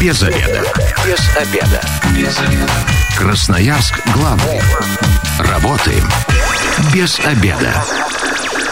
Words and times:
Без 0.00 0.22
обеда. 0.22 0.62
Без 1.04 1.36
обеда. 1.36 1.80
Без 2.14 2.38
обеда. 2.38 2.72
Красноярск 3.16 4.00
главный. 4.14 4.60
Работаем 5.40 6.04
без 6.94 7.18
обеда. 7.18 7.84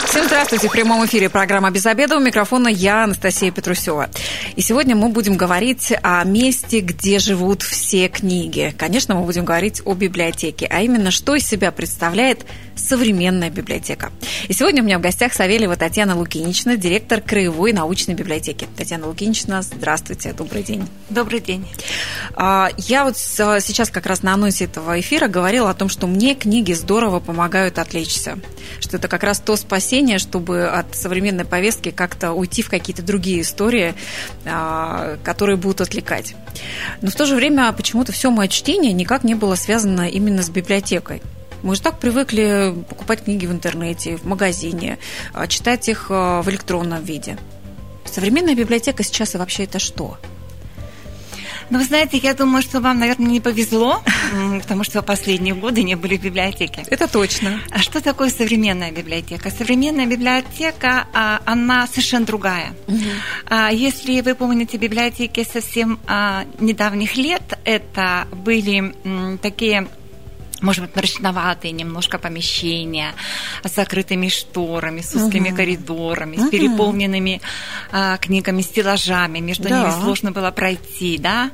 Всем 0.06 0.24
здравствуйте. 0.26 0.68
В 0.68 0.72
прямом 0.72 1.04
эфире 1.04 1.28
программа 1.28 1.70
«Без 1.70 1.84
обеда». 1.84 2.16
У 2.16 2.20
микрофона 2.20 2.68
я, 2.68 3.04
Анастасия 3.04 3.50
Петрусева. 3.50 4.08
И 4.56 4.62
сегодня 4.62 4.96
мы 4.96 5.10
будем 5.10 5.36
говорить 5.36 5.92
о 6.02 6.24
месте, 6.24 6.80
где 6.80 7.18
живут 7.18 7.62
все 7.62 8.08
книги. 8.08 8.74
Конечно, 8.78 9.14
мы 9.14 9.22
будем 9.26 9.44
говорить 9.44 9.82
о 9.84 9.92
библиотеке, 9.92 10.66
а 10.70 10.80
именно, 10.80 11.10
что 11.10 11.34
из 11.34 11.46
себя 11.46 11.70
представляет 11.70 12.46
современная 12.74 13.50
библиотека. 13.50 14.10
И 14.48 14.54
сегодня 14.54 14.82
у 14.82 14.86
меня 14.86 14.98
в 14.98 15.02
гостях 15.02 15.34
Савельева 15.34 15.76
Татьяна 15.76 16.16
Лукинична, 16.16 16.76
директор 16.76 17.20
Краевой 17.20 17.74
научной 17.74 18.14
библиотеки. 18.14 18.66
Татьяна 18.76 19.08
Лукинична, 19.08 19.60
здравствуйте, 19.60 20.32
добрый 20.32 20.62
день. 20.62 20.88
Добрый 21.10 21.40
день. 21.40 21.66
А, 22.34 22.70
я 22.78 23.04
вот 23.04 23.18
сейчас 23.18 23.90
как 23.90 24.06
раз 24.06 24.22
на 24.22 24.32
анонсе 24.34 24.64
этого 24.64 24.98
эфира 24.98 25.28
говорила 25.28 25.68
о 25.68 25.74
том, 25.74 25.90
что 25.90 26.06
мне 26.06 26.34
книги 26.34 26.72
здорово 26.72 27.20
помогают 27.20 27.78
отвлечься, 27.78 28.38
что 28.80 28.96
это 28.96 29.08
как 29.08 29.22
раз 29.22 29.38
то 29.40 29.56
спасение, 29.56 30.18
чтобы 30.18 30.66
от 30.66 30.94
современной 30.94 31.44
повестки 31.44 31.90
как-то 31.90 32.32
уйти 32.32 32.62
в 32.62 32.70
какие-то 32.70 33.02
другие 33.02 33.42
истории, 33.42 33.94
которые 34.46 35.56
будут 35.56 35.80
отвлекать. 35.80 36.34
Но 37.02 37.10
в 37.10 37.14
то 37.14 37.26
же 37.26 37.34
время 37.34 37.72
почему-то 37.72 38.12
все 38.12 38.30
мое 38.30 38.48
чтение 38.48 38.92
никак 38.92 39.24
не 39.24 39.34
было 39.34 39.54
связано 39.54 40.08
именно 40.08 40.42
с 40.42 40.50
библиотекой. 40.50 41.22
Мы 41.62 41.74
же 41.74 41.82
так 41.82 41.98
привыкли 41.98 42.74
покупать 42.88 43.24
книги 43.24 43.46
в 43.46 43.52
интернете, 43.52 44.16
в 44.16 44.24
магазине, 44.24 44.98
а, 45.32 45.46
читать 45.46 45.88
их 45.88 46.06
а, 46.10 46.42
в 46.42 46.48
электронном 46.50 47.02
виде. 47.02 47.38
Современная 48.04 48.54
библиотека 48.54 49.02
сейчас 49.02 49.34
и 49.34 49.38
вообще 49.38 49.64
это 49.64 49.78
что? 49.78 50.18
Ну, 51.70 51.78
вы 51.78 51.84
знаете, 51.84 52.16
я 52.18 52.34
думаю, 52.34 52.62
что 52.62 52.80
вам, 52.80 52.98
наверное, 53.00 53.28
не 53.28 53.40
повезло, 53.40 54.02
потому 54.62 54.84
что 54.84 55.02
последние 55.02 55.54
годы 55.54 55.82
не 55.82 55.96
были 55.96 56.16
в 56.16 56.22
библиотеке. 56.22 56.84
Это 56.88 57.08
точно. 57.08 57.60
А 57.70 57.78
что 57.78 58.00
такое 58.00 58.30
современная 58.30 58.92
библиотека? 58.92 59.50
Современная 59.50 60.06
библиотека, 60.06 61.06
а, 61.12 61.40
она 61.44 61.86
совершенно 61.86 62.24
другая. 62.24 62.74
Угу. 62.86 63.56
Если 63.72 64.20
вы 64.20 64.34
помните 64.34 64.76
библиотеки 64.76 65.46
совсем 65.50 65.98
недавних 66.60 67.16
лет, 67.16 67.58
это 67.64 68.26
были 68.32 68.94
такие 69.42 69.88
может 70.62 70.84
быть, 70.84 70.96
мрачноватые 70.96 71.72
немножко 71.72 72.18
помещения 72.18 73.14
с 73.64 73.74
закрытыми 73.74 74.28
шторами, 74.28 75.00
с 75.00 75.14
узкими 75.14 75.50
uh 75.50 75.56
коридорами, 75.56 76.36
uh 76.36 76.46
с 76.46 76.50
переполненными 76.50 77.40
а, 77.92 78.16
книгами, 78.18 78.62
стеллажами, 78.62 79.38
между 79.38 79.68
да. 79.68 79.80
ними 79.80 79.90
сложно 79.90 80.32
было 80.32 80.50
пройти, 80.50 81.18
да. 81.18 81.50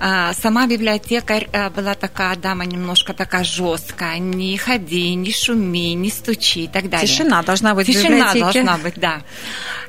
А, 0.00 0.32
сама 0.32 0.66
библиотекарь 0.66 1.48
а, 1.52 1.70
была 1.70 1.94
такая 1.94 2.36
дама 2.36 2.64
немножко 2.64 3.14
такая 3.14 3.44
жесткая. 3.44 4.18
Не 4.18 4.56
ходи, 4.56 5.14
не 5.14 5.32
шуми, 5.32 5.94
не 5.94 6.10
стучи 6.10 6.64
и 6.64 6.68
так 6.68 6.88
далее. 6.88 7.08
Тишина 7.08 7.42
должна 7.42 7.74
быть 7.74 7.86
Тишина 7.86 8.30
в 8.30 8.34
библиотеке. 8.34 8.62
должна 8.62 8.78
быть, 8.78 8.94
да. 8.96 9.22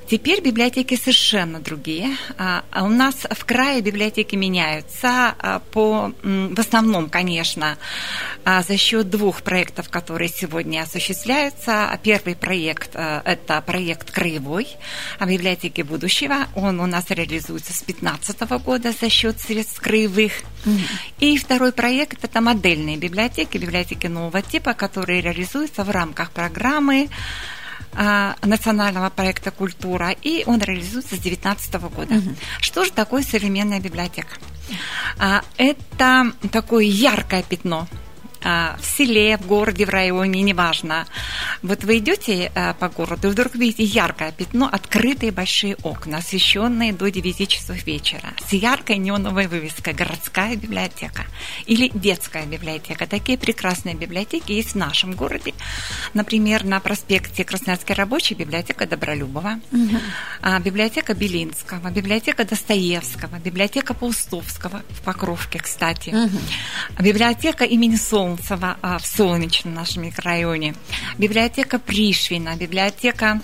Теперь 0.09 0.41
библиотеки 0.41 0.95
совершенно 0.95 1.59
другие. 1.59 2.17
А, 2.37 2.63
у 2.81 2.89
нас 2.89 3.15
в 3.29 3.45
крае 3.45 3.81
библиотеки 3.81 4.35
меняются 4.35 5.35
по, 5.71 6.11
в 6.23 6.59
основном, 6.59 7.09
конечно, 7.09 7.77
за 8.45 8.77
счет 8.77 9.09
двух 9.09 9.43
проектов, 9.43 9.89
которые 9.89 10.29
сегодня 10.29 10.81
осуществляются. 10.81 11.99
Первый 12.01 12.35
проект– 12.35 12.91
это 12.95 13.61
проект 13.61 14.09
краевой 14.09 14.67
о 15.19 15.27
библиотеке 15.27 15.83
будущего. 15.83 16.47
Он 16.55 16.79
у 16.79 16.87
нас 16.87 17.05
реализуется 17.09 17.73
с 17.73 17.81
2015 17.83 18.41
года 18.63 18.91
за 18.99 19.09
счет 19.09 19.39
средств 19.39 19.79
краевых 19.79 19.98
краевых. 19.99 20.31
Mm-hmm. 20.65 20.79
И 21.19 21.37
второй 21.37 21.71
проект– 21.71 22.19
это 22.23 22.41
модельные 22.41 22.97
библиотеки, 22.97 23.57
библиотеки 23.57 24.07
нового 24.07 24.41
типа, 24.41 24.73
которые 24.73 25.21
реализуются 25.21 25.83
в 25.83 25.89
рамках 25.89 26.31
программы 26.31 27.09
а, 27.93 28.35
национального 28.43 29.09
проекта 29.09 29.51
«Культура», 29.51 30.11
и 30.21 30.43
он 30.45 30.59
реализуется 30.59 31.15
с 31.15 31.19
2019 31.19 31.73
года. 31.95 32.15
Угу. 32.15 32.35
Что 32.59 32.85
же 32.85 32.91
такое 32.91 33.23
современная 33.23 33.79
библиотека? 33.79 34.35
А, 35.17 35.43
это 35.57 36.33
такое 36.51 36.85
яркое 36.85 37.43
пятно– 37.43 37.87
в 38.41 38.79
селе, 38.83 39.37
в 39.37 39.45
городе, 39.47 39.85
в 39.85 39.89
районе, 39.89 40.41
неважно. 40.41 41.05
Вот 41.61 41.83
вы 41.83 41.97
идете 41.97 42.51
а, 42.55 42.73
по 42.73 42.89
городу, 42.89 43.27
и 43.27 43.31
вдруг 43.31 43.55
видите 43.55 43.83
яркое 43.83 44.31
пятно, 44.31 44.69
открытые 44.71 45.31
большие 45.31 45.75
окна, 45.83 46.17
освещенные 46.17 46.93
до 46.93 47.09
9 47.09 47.47
часов 47.47 47.85
вечера, 47.85 48.29
с 48.47 48.53
яркой 48.53 48.97
неоновой 48.97 49.47
вывеской 49.47 49.93
«Городская 49.93 50.55
библиотека» 50.55 51.23
или 51.65 51.91
«Детская 51.93 52.45
библиотека». 52.45 53.07
Такие 53.07 53.37
прекрасные 53.37 53.95
библиотеки 53.95 54.53
есть 54.53 54.71
в 54.71 54.75
нашем 54.75 55.13
городе. 55.13 55.53
Например, 56.13 56.63
на 56.63 56.79
проспекте 56.79 57.43
Красноярской 57.43 57.95
рабочей 57.95 58.35
библиотека 58.35 58.85
Добролюбова, 58.87 59.59
угу. 59.71 60.63
библиотека 60.63 61.13
Белинского, 61.13 61.89
библиотека 61.89 62.45
Достоевского, 62.45 63.39
библиотека 63.39 63.93
Паустовского 63.93 64.83
в 64.89 65.01
Покровке, 65.01 65.59
кстати, 65.59 66.09
угу. 66.09 66.37
библиотека 66.99 67.65
имени 67.65 67.95
Солнца, 67.97 68.28
Солнцева 68.29 68.77
в 68.83 69.07
Солнечном 69.07 69.73
нашем 69.73 70.03
микрорайоне, 70.03 70.75
библиотека 71.17 71.79
Пришвина, 71.79 72.55
библиотека 72.55 73.41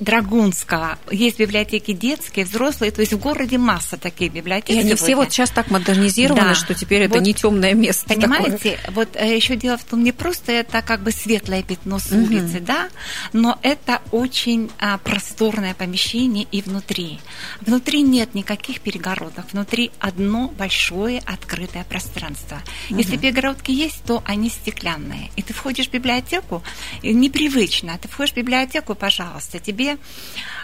Драгунского. 0.00 0.98
Есть 1.10 1.38
библиотеки 1.38 1.92
детские, 1.92 2.44
взрослые, 2.44 2.90
то 2.90 3.00
есть 3.00 3.12
в 3.12 3.18
городе 3.18 3.58
масса 3.58 3.96
таких 3.96 4.32
библиотек. 4.32 4.76
И 4.76 4.78
они 4.78 4.94
все 4.94 5.16
вот 5.16 5.32
сейчас 5.32 5.50
так 5.50 5.70
модернизированы, 5.70 6.48
да. 6.50 6.54
что 6.54 6.74
теперь 6.74 7.08
вот, 7.08 7.16
это 7.16 7.24
не 7.24 7.34
темное 7.34 7.74
место. 7.74 8.08
Понимаете, 8.08 8.76
такое. 8.76 8.94
вот 8.94 9.08
э, 9.14 9.36
еще 9.36 9.56
дело 9.56 9.78
в 9.78 9.84
том, 9.84 10.04
не 10.04 10.12
просто 10.12 10.52
это 10.52 10.82
как 10.82 11.02
бы 11.02 11.12
светлое 11.12 11.62
пятно 11.62 11.98
с 11.98 12.12
угу. 12.12 12.24
улицы, 12.24 12.60
да, 12.60 12.88
но 13.32 13.58
это 13.62 14.02
очень 14.10 14.70
а, 14.78 14.98
просторное 14.98 15.74
помещение 15.74 16.46
и 16.50 16.62
внутри. 16.62 17.18
Внутри 17.60 18.02
нет 18.02 18.34
никаких 18.34 18.80
перегородок, 18.80 19.46
внутри 19.52 19.90
одно 19.98 20.48
большое 20.48 21.22
открытое 21.26 21.84
пространство. 21.84 22.62
Угу. 22.90 22.98
Если 22.98 23.16
перегородки 23.16 23.70
есть, 23.70 24.02
то 24.04 24.22
они 24.26 24.50
стеклянные. 24.50 25.30
И 25.36 25.42
ты 25.42 25.54
входишь 25.54 25.88
в 25.88 25.92
библиотеку, 25.92 26.62
непривычно, 27.02 27.98
ты 27.98 28.08
входишь 28.08 28.32
в 28.32 28.36
библиотеку, 28.36 28.94
пожалуйста, 28.94 29.58
тебе 29.70 29.98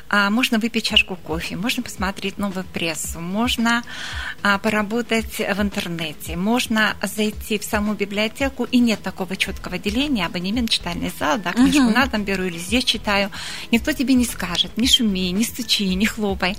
а, 0.08 0.30
можно 0.30 0.58
выпить 0.58 0.84
чашку 0.84 1.16
кофе, 1.16 1.56
можно 1.56 1.82
посмотреть 1.82 2.38
новую 2.38 2.64
прессу, 2.64 3.20
можно 3.20 3.82
а, 4.42 4.58
поработать 4.58 5.38
в 5.38 5.60
интернете, 5.60 6.36
можно 6.36 6.96
зайти 7.02 7.58
в 7.58 7.64
саму 7.64 7.94
библиотеку, 7.94 8.64
и 8.64 8.78
нет 8.78 9.02
такого 9.02 9.36
четкого 9.36 9.78
деления, 9.78 10.26
абонемент, 10.26 10.70
читальный 10.70 11.12
зал, 11.18 11.38
да, 11.38 11.52
книжку 11.52 11.84
угу. 11.84 11.90
на 11.90 12.06
дом 12.06 12.24
беру 12.24 12.44
или 12.44 12.58
здесь 12.58 12.84
читаю. 12.84 13.30
Никто 13.72 13.92
тебе 13.92 14.14
не 14.14 14.24
скажет, 14.24 14.76
не 14.76 14.86
шуми, 14.86 15.30
не 15.32 15.44
стучи, 15.44 15.94
не 15.94 16.06
хлопай. 16.06 16.56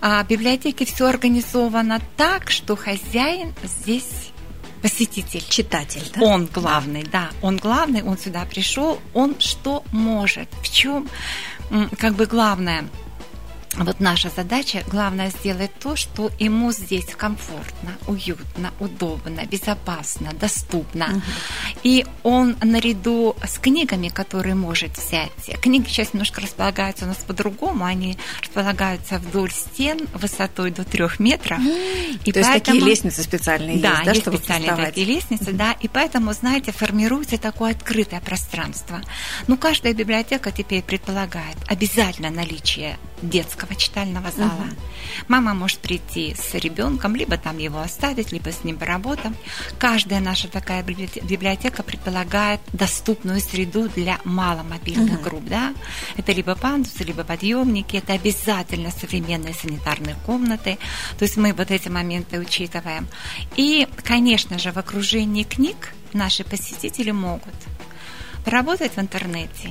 А, 0.00 0.22
в 0.24 0.28
библиотеке 0.28 0.84
все 0.84 1.06
организовано 1.06 2.00
так, 2.16 2.50
что 2.50 2.76
хозяин 2.76 3.54
здесь 3.62 4.31
посетитель. 4.82 5.44
Читатель, 5.48 6.02
да? 6.14 6.22
Он 6.22 6.46
главный, 6.46 7.04
да. 7.04 7.30
Он 7.40 7.56
главный, 7.56 8.02
он 8.02 8.18
сюда 8.18 8.44
пришел, 8.44 9.00
он 9.14 9.36
что 9.38 9.84
может, 9.92 10.48
в 10.62 10.70
чем 10.70 11.08
как 11.98 12.14
бы 12.14 12.26
главное– 12.26 12.84
вот 13.74 14.00
наша 14.00 14.28
задача, 14.28 14.82
главное 14.86 15.30
сделать 15.30 15.70
то, 15.78 15.96
что 15.96 16.30
ему 16.38 16.72
здесь 16.72 17.06
комфортно, 17.16 17.92
уютно, 18.06 18.72
удобно, 18.80 19.44
безопасно, 19.46 20.32
доступно. 20.34 21.06
Угу. 21.06 21.22
И 21.82 22.06
он 22.22 22.56
наряду 22.62 23.34
с 23.44 23.58
книгами, 23.58 24.08
которые 24.08 24.54
может 24.54 24.96
взять, 24.98 25.30
книги 25.60 25.88
сейчас 25.88 26.12
немножко 26.12 26.40
располагаются 26.40 27.04
у 27.04 27.08
нас 27.08 27.18
по-другому, 27.18 27.84
они 27.84 28.18
располагаются 28.42 29.18
вдоль 29.18 29.50
стен 29.50 30.00
высотой 30.14 30.70
до 30.70 30.84
трех 30.84 31.18
метров. 31.18 31.58
И 32.24 32.32
то 32.32 32.40
поэтому... 32.40 32.52
есть 32.52 32.64
такие 32.64 32.84
лестницы 32.84 33.22
специальные 33.22 33.78
да, 33.78 33.90
есть, 33.90 34.04
да, 34.04 34.10
есть 34.10 34.22
чтобы 34.22 34.38
специальные 34.38 34.70
вставать? 34.70 34.88
такие 34.90 35.06
лестницы, 35.06 35.52
да, 35.52 35.72
и 35.72 35.88
поэтому, 35.88 36.32
знаете, 36.32 36.72
формируется 36.72 37.38
такое 37.38 37.72
открытое 37.72 38.20
пространство. 38.20 39.00
Ну, 39.46 39.56
каждая 39.56 39.94
библиотека 39.94 40.52
теперь 40.52 40.82
предполагает 40.82 41.56
обязательно 41.68 42.30
наличие 42.30 42.98
детского 43.22 43.61
читального 43.74 44.30
зала. 44.30 44.52
Угу. 44.52 44.76
Мама 45.28 45.54
может 45.54 45.78
прийти 45.78 46.34
с 46.34 46.54
ребенком, 46.54 47.16
либо 47.16 47.36
там 47.36 47.58
его 47.58 47.80
оставить, 47.80 48.32
либо 48.32 48.50
с 48.50 48.64
ним 48.64 48.76
поработать. 48.76 49.32
Каждая 49.78 50.20
наша 50.20 50.48
такая 50.48 50.82
библиотека 50.82 51.82
предполагает 51.82 52.60
доступную 52.72 53.40
среду 53.40 53.88
для 53.88 54.18
маломобильных 54.24 55.20
угу. 55.20 55.30
групп. 55.30 55.44
Да? 55.44 55.74
Это 56.16 56.32
либо 56.32 56.54
пандусы, 56.54 57.04
либо 57.04 57.24
подъемники, 57.24 57.96
это 57.96 58.12
обязательно 58.12 58.90
современные 58.90 59.54
санитарные 59.54 60.16
комнаты. 60.26 60.78
То 61.18 61.24
есть 61.24 61.36
мы 61.36 61.52
вот 61.52 61.70
эти 61.70 61.88
моменты 61.88 62.38
учитываем. 62.38 63.08
И, 63.56 63.86
конечно 64.04 64.58
же, 64.58 64.72
в 64.72 64.76
окружении 64.78 65.44
книг 65.44 65.94
наши 66.12 66.44
посетители 66.44 67.10
могут 67.10 67.54
поработать 68.44 68.96
в 68.96 68.98
интернете, 68.98 69.70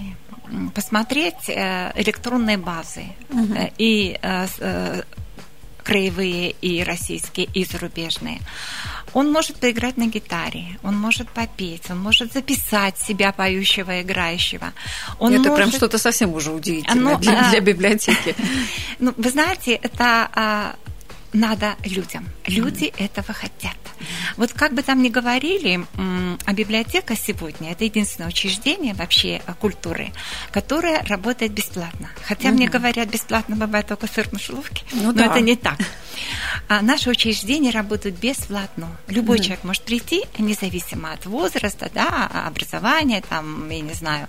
посмотреть 0.73 1.49
э, 1.49 1.91
электронные 1.95 2.57
базы 2.57 3.05
угу. 3.29 3.55
и 3.77 4.19
э, 4.21 5.01
краевые 5.83 6.51
и 6.61 6.83
российские, 6.83 7.47
и 7.53 7.65
зарубежные. 7.65 8.39
Он 9.13 9.31
может 9.31 9.57
поиграть 9.57 9.97
на 9.97 10.07
гитаре, 10.07 10.77
он 10.83 10.97
может 10.97 11.29
попеть, 11.29 11.89
он 11.89 11.99
может 11.99 12.33
записать 12.33 12.97
себя 12.97 13.31
поющего, 13.31 14.01
играющего. 14.01 14.73
Он 15.19 15.33
это 15.33 15.49
может... 15.49 15.55
прям 15.55 15.71
что-то 15.71 15.97
совсем 15.97 16.33
уже 16.33 16.51
удивительное 16.51 17.15
ну, 17.15 17.19
для, 17.19 17.49
для 17.49 17.59
библиотеки. 17.59 18.35
Ну, 18.99 19.13
вы 19.17 19.29
знаете, 19.31 19.73
это 19.73 20.29
а, 20.33 20.75
надо 21.33 21.75
людям. 21.85 22.27
Люди 22.45 22.85
mm-hmm. 22.85 23.05
этого 23.05 23.33
хотят. 23.33 23.77
Вот 24.37 24.53
как 24.53 24.73
бы 24.73 24.81
там 24.81 25.01
ни 25.01 25.09
говорили, 25.09 25.85
а 26.45 26.53
библиотека 26.53 27.15
сегодня 27.15 27.71
это 27.71 27.83
единственное 27.83 28.29
учреждение 28.29 28.93
вообще 28.93 29.41
э, 29.45 29.53
культуры, 29.59 30.11
которое 30.51 31.03
работает 31.03 31.51
бесплатно. 31.53 32.09
Хотя 32.23 32.49
mm-hmm. 32.49 32.53
мне 32.53 32.67
говорят, 32.67 33.09
бесплатно 33.09 33.55
бывает 33.55 33.87
только 33.87 34.07
сыр 34.07 34.27
в 34.27 34.33
мышеловке, 34.33 34.83
ну, 34.93 35.03
но 35.07 35.13
да. 35.13 35.25
это 35.25 35.39
не 35.39 35.55
так. 35.55 35.77
А 36.67 36.81
наши 36.81 37.09
учреждения 37.09 37.71
работают 37.71 38.17
бесплатно. 38.17 38.89
Любой 39.07 39.37
mm-hmm. 39.37 39.43
человек 39.43 39.63
может 39.63 39.83
прийти, 39.83 40.23
независимо 40.37 41.13
от 41.13 41.25
возраста, 41.25 41.89
да, 41.93 42.29
образования, 42.47 43.23
там, 43.27 43.69
я 43.69 43.81
не 43.81 43.93
знаю, 43.93 44.27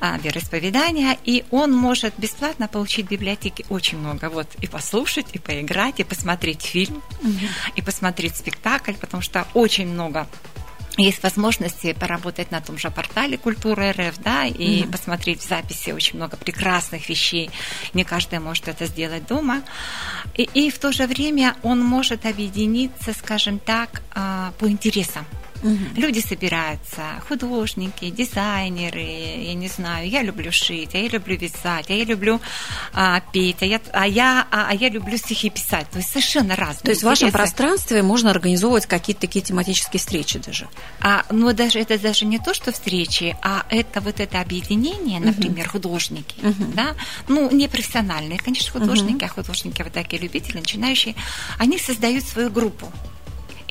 а, 0.00 0.18
вероисповедания, 0.18 1.16
и 1.24 1.44
он 1.50 1.72
может 1.72 2.14
бесплатно 2.18 2.68
получить 2.68 3.06
в 3.06 3.10
библиотеке 3.10 3.64
очень 3.68 3.98
много. 3.98 4.28
Вот 4.30 4.48
и 4.60 4.66
послушать, 4.66 5.26
и 5.32 5.38
поиграть, 5.38 6.00
и 6.00 6.04
посмотреть 6.04 6.31
фильм, 6.62 7.02
mm-hmm. 7.22 7.48
и 7.76 7.82
посмотреть 7.82 8.36
спектакль, 8.36 8.94
потому 8.94 9.22
что 9.22 9.46
очень 9.54 9.88
много 9.88 10.26
есть 10.98 11.22
возможности 11.22 11.92
поработать 11.94 12.50
на 12.50 12.60
том 12.60 12.78
же 12.78 12.90
портале 12.90 13.38
Культура 13.38 13.92
РФ, 13.92 14.18
да, 14.18 14.44
и 14.44 14.82
mm-hmm. 14.82 14.90
посмотреть 14.90 15.40
в 15.40 15.48
записи 15.48 15.90
очень 15.90 16.16
много 16.16 16.36
прекрасных 16.36 17.08
вещей. 17.08 17.50
Не 17.94 18.04
каждый 18.04 18.40
может 18.40 18.68
это 18.68 18.86
сделать 18.86 19.26
дома. 19.26 19.62
И, 20.36 20.42
и 20.42 20.70
в 20.70 20.78
то 20.78 20.92
же 20.92 21.06
время 21.06 21.56
он 21.62 21.80
может 21.80 22.26
объединиться, 22.26 23.14
скажем 23.14 23.58
так, 23.58 24.02
а, 24.14 24.52
по 24.58 24.68
интересам. 24.68 25.24
Угу. 25.62 25.78
Люди 25.96 26.20
собираются, 26.20 27.02
художники, 27.28 28.10
дизайнеры, 28.10 29.00
я 29.00 29.54
не 29.54 29.68
знаю, 29.68 30.08
я 30.08 30.22
люблю 30.22 30.50
шить, 30.52 30.94
а 30.94 30.98
я 30.98 31.08
люблю 31.08 31.36
вязать, 31.36 31.88
а 31.88 31.92
я 31.92 32.04
люблю 32.04 32.40
а, 32.92 33.20
петь, 33.32 33.62
а 33.62 33.66
я, 33.66 33.80
а, 33.92 34.06
я, 34.06 34.46
а, 34.50 34.68
а 34.70 34.74
я 34.74 34.88
люблю 34.88 35.16
стихи 35.16 35.50
писать. 35.50 35.88
То 35.90 35.98
есть 35.98 36.10
совершенно 36.10 36.56
разные. 36.56 36.82
То 36.82 36.90
есть 36.90 37.02
в 37.02 37.06
вашем 37.06 37.30
пространстве 37.30 38.02
можно 38.02 38.30
организовывать 38.30 38.86
какие-то 38.86 39.22
такие 39.22 39.44
тематические 39.44 40.00
встречи 40.00 40.38
даже? 40.38 40.68
А, 41.00 41.24
ну, 41.30 41.52
даже 41.52 41.78
это 41.78 41.98
даже 41.98 42.24
не 42.24 42.38
то, 42.38 42.54
что 42.54 42.72
встречи, 42.72 43.36
а 43.42 43.64
это 43.70 44.00
вот 44.00 44.20
это 44.20 44.40
объединение, 44.40 45.20
например, 45.20 45.66
угу. 45.66 45.72
художники, 45.72 46.34
угу. 46.44 46.72
да, 46.74 46.94
ну, 47.28 47.50
не 47.50 47.68
профессиональные, 47.68 48.38
конечно, 48.38 48.72
художники, 48.72 49.24
угу. 49.24 49.26
а 49.26 49.28
художники 49.28 49.82
вот 49.82 49.92
такие 49.92 50.20
любители, 50.20 50.58
начинающие, 50.58 51.14
они 51.58 51.78
создают 51.78 52.24
свою 52.24 52.50
группу. 52.50 52.92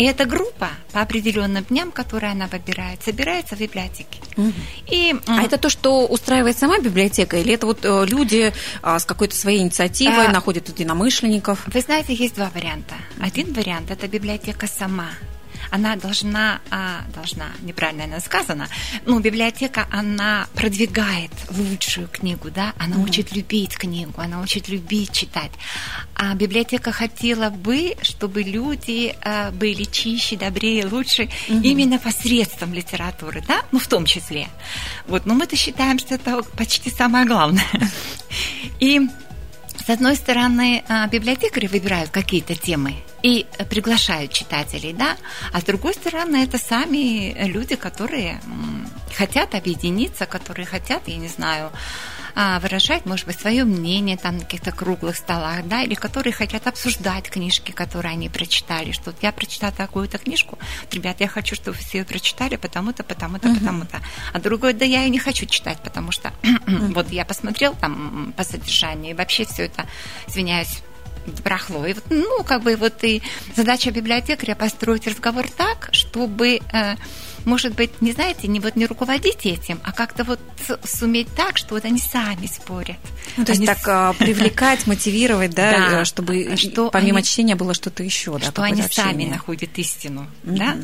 И 0.02 0.04
эта 0.04 0.26
группа 0.26 0.70
по 0.94 1.02
определенным 1.02 1.64
дням, 1.64 1.92
которые 1.92 2.32
она 2.32 2.48
выбирает, 2.48 3.04
собирается 3.04 3.56
в 3.56 3.60
библиотеке. 3.60 4.20
Угу. 4.36 4.54
И, 4.88 5.14
а 5.28 5.44
это 5.44 5.60
то, 5.60 5.70
что 5.70 6.08
устраивает 6.08 6.58
сама 6.58 6.80
библиотека, 6.80 7.38
или 7.38 7.54
это 7.54 7.68
вот 7.68 7.86
э, 7.86 8.06
люди 8.08 8.52
а, 8.82 8.98
с 8.98 9.06
какой-то 9.06 9.36
своей 9.36 9.60
инициативой 9.60 10.26
а, 10.26 10.32
находят 10.32 10.68
единомышленников? 10.70 11.68
Вы 11.68 11.82
знаете, 11.82 12.16
есть 12.16 12.34
два 12.34 12.50
варианта. 12.50 12.96
Один 13.20 13.54
вариант– 13.54 13.90
это 13.92 14.08
библиотека 14.08 14.66
сама 14.66 15.10
она 15.72 15.96
должна, 15.96 16.62
а, 16.70 17.02
должна, 17.16 17.48
неправильно 17.62 18.04
она 18.04 18.20
сказана, 18.20 18.68
ну, 19.06 19.20
библиотека, 19.20 19.88
она 19.90 20.48
продвигает 20.54 21.32
лучшую 21.50 22.10
книгу, 22.10 22.52
да, 22.52 22.74
она 22.78 22.98
mm-hmm. 22.98 23.04
учит 23.04 23.32
любить 23.32 23.78
книгу, 23.78 24.14
она 24.18 24.42
учит 24.42 24.68
любить 24.68 25.14
читать. 25.14 25.52
А 26.16 26.36
библиотека 26.36 26.92
хотела 26.92 27.50
бы, 27.50 27.96
чтобы 28.02 28.44
люди 28.44 29.16
а, 29.24 29.52
были 29.52 29.86
чище, 29.86 30.36
добрее, 30.36 30.86
лучше 30.86 31.24
mm-hmm. 31.24 31.62
именно 31.64 31.98
посредством 31.98 32.74
литературы, 32.74 33.42
да, 33.48 33.62
ну, 33.72 33.80
в 33.80 33.88
том 33.88 34.06
числе. 34.06 34.50
Вот, 35.08 35.26
но 35.26 35.34
мы-то 35.34 35.56
считаем, 35.56 36.00
что 36.00 36.16
это 36.16 36.44
почти 36.58 36.92
самое 36.92 37.26
главное. 37.26 37.64
И 38.80 39.00
с 39.86 39.90
одной 39.90 40.18
стороны, 40.18 40.84
а, 40.90 41.08
библиотекари 41.08 41.68
выбирают 41.68 42.10
какие-то 42.12 42.56
темы 42.56 42.96
и 43.24 43.46
приглашают 43.70 44.34
читателей, 44.34 44.94
да, 44.94 45.18
а 45.54 45.62
с 45.62 45.64
другой 45.64 45.94
стороны, 45.94 46.44
это 46.44 46.58
сами 46.58 47.34
люди, 47.48 47.76
которые 47.76 48.42
хотят 49.16 49.56
объединиться, 49.56 50.26
которые 50.26 50.66
хотят, 50.66 51.08
я 51.08 51.18
не 51.18 51.28
знаю, 51.28 51.72
а, 52.36 52.60
выражать, 52.60 53.06
может 53.06 53.26
быть, 53.26 53.40
свое 53.40 53.64
мнение 53.64 54.18
там 54.18 54.38
на 54.38 54.44
каких-то 54.44 54.72
круглых 54.72 55.18
столах, 55.18 55.66
да, 55.68 55.84
или 55.84 55.96
которые 55.96 56.34
хотят 56.34 56.68
обсуждать 56.68 57.30
книжки, 57.30 57.72
которые 57.72 58.14
они 58.14 58.30
прочитали, 58.30 58.92
что 58.92 59.12
вот 59.12 59.18
я 59.22 59.32
прочитала 59.32 59.72
такую-то 59.72 60.18
книжку, 60.18 60.58
ребят, 60.92 61.18
я 61.20 61.28
хочу, 61.28 61.56
чтобы 61.56 61.78
все 61.78 62.00
ее 62.00 62.06
прочитали, 62.06 62.56
потому-то, 62.56 63.04
потому-то, 63.04 63.50
uh-huh. 63.50 63.60
потому-то. 63.60 64.02
А 64.34 64.40
другой, 64.40 64.74
да 64.74 64.86
я 64.86 65.06
и 65.06 65.10
не 65.10 65.20
хочу 65.20 65.46
читать, 65.46 65.80
потому 65.84 66.12
что 66.12 66.32
вот 66.68 67.12
я 67.12 67.26
посмотрел 67.26 67.76
там 67.76 68.34
по 68.38 68.44
содержанию, 68.44 69.12
и 69.12 69.14
вообще 69.18 69.46
все 69.46 69.66
это, 69.66 69.88
извиняюсь, 70.28 70.82
барахло. 71.44 71.86
И 71.86 71.94
вот, 71.94 72.04
ну, 72.10 72.44
как 72.44 72.64
бы 72.64 72.76
вот 72.76 73.04
и 73.04 73.22
задача 73.56 73.92
библиотекаря 73.92 74.56
построить 74.56 75.08
разговор 75.08 75.50
так, 75.50 75.90
чтобы 75.92 76.60
э, 76.72 76.96
может 77.46 77.76
быть, 77.76 78.02
не 78.02 78.12
знаете, 78.12 78.48
не 78.48 78.60
вот 78.60 78.76
не 78.76 78.86
руководить 78.86 79.46
этим, 79.46 79.80
а 79.84 79.92
как-то 79.92 80.24
вот 80.24 80.40
суметь 80.84 81.34
так, 81.36 81.58
что 81.58 81.76
вот 81.76 81.86
они 81.86 82.00
сами 82.00 82.48
спорят. 82.48 82.98
Ну, 83.38 83.46
то 83.46 83.54
они 83.54 83.66
есть 83.66 83.82
так 83.82 84.16
с... 84.16 84.20
мотивировать, 84.88 84.88
мотивировать, 84.88 85.52
да, 85.52 85.72
да, 85.72 86.02
э, 86.02 86.06
чтобы 86.06 86.56
что 86.58 86.90
помимо 86.90 87.18
они, 87.18 87.26
чтения 87.26 87.56
было 87.56 87.74
что-то 87.74 88.04
еще, 88.04 88.38
да, 88.38 88.46
что 88.46 88.64
они 88.64 88.82
общения. 88.82 89.12
сами 89.12 89.26
находят 89.26 89.78
истину, 89.78 90.28
mm-hmm. 90.44 90.58
да. 90.58 90.78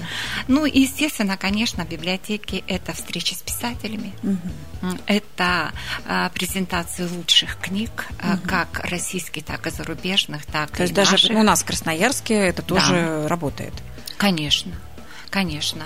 Ну 0.47 0.65
и 0.65 0.79
естественно, 0.81 1.37
конечно, 1.37 1.85
в 1.85 1.89
библиотеке 1.89 2.63
это 2.67 2.93
встречи 2.93 3.33
с 3.33 3.41
писателями, 3.41 4.13
mm-hmm. 4.23 5.01
это 5.07 5.71
а, 6.07 6.29
презентации 6.29 7.07
лучших 7.07 7.57
книг, 7.57 8.07
mm-hmm. 8.19 8.47
как 8.47 8.81
российских, 8.85 9.43
так 9.45 9.67
и 9.67 9.69
зарубежных, 9.69 10.45
так 10.45 10.71
то 10.71 10.83
и 10.83 10.87
есть 10.87 10.95
наших. 10.95 11.29
даже 11.29 11.33
у 11.33 11.43
нас 11.43 11.61
в 11.61 11.65
Красноярске 11.65 12.35
это 12.35 12.61
тоже 12.61 12.93
да. 12.93 13.27
работает. 13.27 13.73
Конечно 14.17 14.71
конечно. 15.29 15.85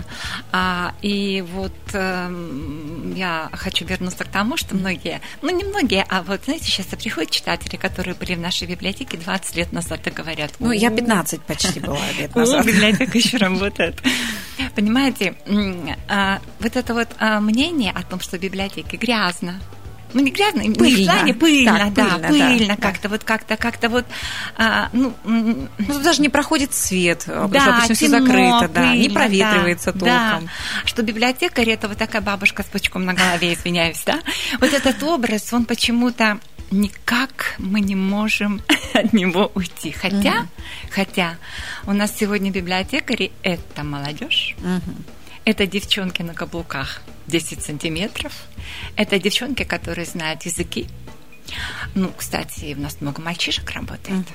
А, 0.51 0.93
и 1.01 1.41
вот 1.41 1.73
э, 1.93 3.13
я 3.15 3.49
хочу 3.53 3.85
вернуться 3.85 4.23
к 4.23 4.27
тому, 4.27 4.57
что 4.57 4.75
многие, 4.75 5.21
ну 5.41 5.49
не 5.49 5.63
многие, 5.63 6.05
а 6.09 6.23
вот 6.23 6.45
знаете, 6.45 6.65
сейчас 6.65 6.87
приходят 6.87 7.31
читатели, 7.31 7.75
которые 7.75 8.15
были 8.15 8.35
в 8.35 8.39
нашей 8.39 8.67
библиотеке 8.67 9.17
20 9.17 9.55
лет 9.55 9.71
назад 9.71 10.05
и 10.07 10.09
говорят... 10.09 10.51
Ну, 10.59 10.71
я 10.71 10.89
15 10.89 11.41
почти 11.41 11.79
была 11.79 11.99
лет 12.17 12.35
назад. 12.35 12.65
Библиотека 12.65 13.17
еще 13.17 13.37
работает. 13.37 14.01
Понимаете, 14.75 15.35
а, 16.07 16.39
вот 16.59 16.75
это 16.75 16.93
вот 16.93 17.09
а, 17.19 17.39
мнение 17.39 17.91
о 17.91 18.03
том, 18.03 18.19
что 18.19 18.37
в 18.37 18.41
библиотеке 18.41 18.97
грязно, 18.97 19.59
ну 20.13 20.21
не 20.21 20.31
грязно, 20.31 20.63
пыльно, 20.73 21.23
не 21.23 21.33
пыльно, 21.33 21.71
пыльно, 21.73 21.91
да, 21.91 22.05
пыльно, 22.05 22.27
пыльно 22.27 22.75
да, 22.75 22.81
как-то 22.81 23.09
вот 23.09 23.23
как-то 23.23 23.57
как-то 23.57 23.89
вот, 23.89 24.05
а, 24.57 24.89
ну, 24.93 25.13
ну 25.23 25.67
тут 25.87 26.03
даже 26.03 26.21
не 26.21 26.29
проходит 26.29 26.73
свет, 26.73 27.23
да, 27.27 27.47
потому 27.47 27.61
что 27.61 27.75
обычно 27.75 27.95
все 27.95 28.07
закрыто, 28.07 28.59
пыльно, 28.59 28.69
да, 28.73 28.95
не 28.95 29.09
проветривается 29.09 29.93
да, 29.93 29.99
толком. 29.99 30.45
Да. 30.45 30.51
Что 30.87 31.03
библиотекарь 31.03 31.69
это 31.69 31.87
вот 31.87 31.97
такая 31.97 32.21
бабушка 32.21 32.63
с 32.63 32.67
пучком 32.67 33.05
на 33.05 33.13
голове, 33.13 33.53
извиняюсь, 33.53 34.01
да. 34.05 34.19
Вот 34.59 34.73
этот 34.73 35.01
образ, 35.03 35.51
он 35.53 35.65
почему-то 35.65 36.39
никак 36.71 37.55
мы 37.57 37.81
не 37.81 37.95
можем 37.95 38.61
от 38.93 39.13
него 39.13 39.51
уйти. 39.53 39.91
Хотя, 39.91 40.41
угу. 40.41 40.47
хотя 40.91 41.35
у 41.85 41.93
нас 41.93 42.13
сегодня 42.17 42.51
библиотекари 42.51 43.31
это 43.43 43.83
молодежь. 43.83 44.55
Угу. 44.59 45.20
Это 45.43 45.65
девчонки 45.65 46.21
на 46.21 46.33
каблуках 46.33 47.01
10 47.27 47.63
сантиметров. 47.63 48.33
Это 48.95 49.19
девчонки, 49.19 49.63
которые 49.63 50.05
знают 50.05 50.43
языки. 50.43 50.87
Ну, 51.95 52.11
кстати, 52.15 52.75
у 52.77 52.81
нас 52.81 53.01
много 53.01 53.21
мальчишек 53.21 53.69
работает. 53.71 54.19
Mm. 54.19 54.25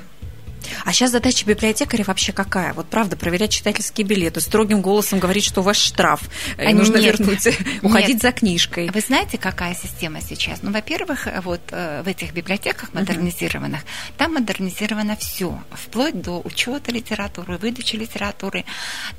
А 0.84 0.92
сейчас 0.92 1.10
задача 1.10 1.46
библиотекаря 1.46 2.04
вообще 2.04 2.32
какая? 2.32 2.72
Вот 2.72 2.86
правда, 2.88 3.16
проверять 3.16 3.50
читательские 3.50 4.06
билеты, 4.06 4.40
строгим 4.40 4.82
голосом 4.82 5.18
говорить, 5.18 5.44
что 5.44 5.60
у 5.60 5.64
вас 5.64 5.76
штраф, 5.76 6.22
и 6.58 6.64
а 6.64 6.74
нужно 6.74 6.96
нет, 6.96 7.18
вернуть, 7.18 7.48
уходить 7.82 8.14
нет. 8.14 8.22
за 8.22 8.32
книжкой. 8.32 8.90
Вы 8.90 9.00
знаете, 9.00 9.38
какая 9.38 9.74
система 9.74 10.20
сейчас? 10.20 10.62
Ну, 10.62 10.72
во-первых, 10.72 11.28
вот 11.42 11.60
э, 11.70 12.02
в 12.02 12.08
этих 12.08 12.32
библиотеках 12.32 12.92
модернизированных, 12.94 13.80
uh-huh. 13.80 14.12
там 14.18 14.34
модернизировано 14.34 15.16
все, 15.16 15.58
вплоть 15.72 16.20
до 16.20 16.40
учета 16.40 16.92
литературы, 16.92 17.58
выдачи 17.58 17.96
литературы. 17.96 18.64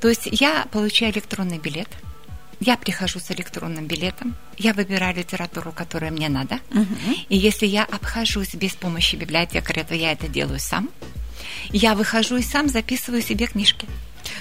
То 0.00 0.08
есть 0.08 0.28
я 0.30 0.66
получаю 0.70 1.12
электронный 1.12 1.58
билет, 1.58 1.88
я 2.60 2.76
прихожу 2.76 3.20
с 3.20 3.30
электронным 3.30 3.86
билетом, 3.86 4.34
я 4.56 4.72
выбираю 4.72 5.14
литературу, 5.14 5.72
которая 5.72 6.10
мне 6.10 6.28
надо, 6.28 6.58
uh-huh. 6.70 7.26
и 7.28 7.36
если 7.36 7.66
я 7.66 7.84
обхожусь 7.84 8.54
без 8.54 8.72
помощи 8.72 9.16
библиотекаря, 9.16 9.84
то 9.84 9.94
я 9.94 10.12
это 10.12 10.28
делаю 10.28 10.58
сам 10.58 10.88
я 11.70 11.94
выхожу 11.94 12.36
и 12.36 12.42
сам 12.42 12.68
записываю 12.68 13.22
себе 13.22 13.46
книжки. 13.46 13.86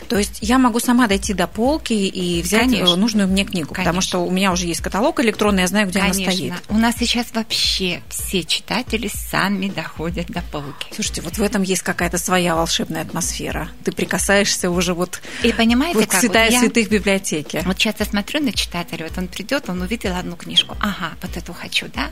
То 0.10 0.18
есть 0.18 0.40
я 0.42 0.58
могу 0.58 0.80
сама 0.80 1.08
дойти 1.08 1.34
до 1.34 1.48
полки 1.48 1.94
и 1.94 2.42
взять 2.42 2.62
Конечно. 2.62 2.96
нужную 2.96 3.28
мне 3.28 3.44
книгу, 3.46 3.74
Конечно. 3.74 3.84
потому 3.92 4.02
что 4.02 4.20
у 4.20 4.32
меня 4.32 4.52
уже 4.52 4.68
есть 4.68 4.82
каталог 4.82 5.20
электронный, 5.20 5.62
я 5.62 5.68
знаю, 5.68 5.88
где 5.88 6.00
Конечно. 6.00 6.24
она 6.24 6.32
стоит. 6.32 6.54
У 6.70 6.78
нас 6.78 6.96
сейчас 6.98 7.28
вообще 7.34 8.02
все 8.10 8.44
читатели 8.44 9.10
сами 9.14 9.70
доходят 9.70 10.28
до 10.28 10.42
полки. 10.42 10.88
Слушайте, 10.94 11.22
вот 11.22 11.38
в 11.38 11.42
этом 11.42 11.62
есть 11.64 11.82
какая-то 11.82 12.18
своя 12.18 12.56
волшебная 12.56 13.02
атмосфера. 13.02 13.70
Ты 13.84 13.92
прикасаешься 13.92 14.70
уже 14.70 14.94
вот, 14.94 15.22
И 15.44 15.52
понимаете, 15.54 16.00
вот 16.00 16.08
как 16.08 16.20
святая 16.22 16.46
вот 16.48 16.54
я- 16.54 16.60
святых 16.60 16.90
библиотеки. 16.90 17.62
Вот 17.66 17.78
часто 17.78 18.06
смотрю 18.06 18.42
на 18.42 18.52
читателя, 18.54 19.06
вот 19.06 19.18
он 19.18 19.28
придет, 19.28 19.70
он 19.70 19.82
увидел 19.82 20.16
одну 20.16 20.36
книжку, 20.36 20.76
ага, 20.80 21.12
вот 21.22 21.36
эту 21.38 21.54
хочу, 21.54 21.88
да, 21.94 22.10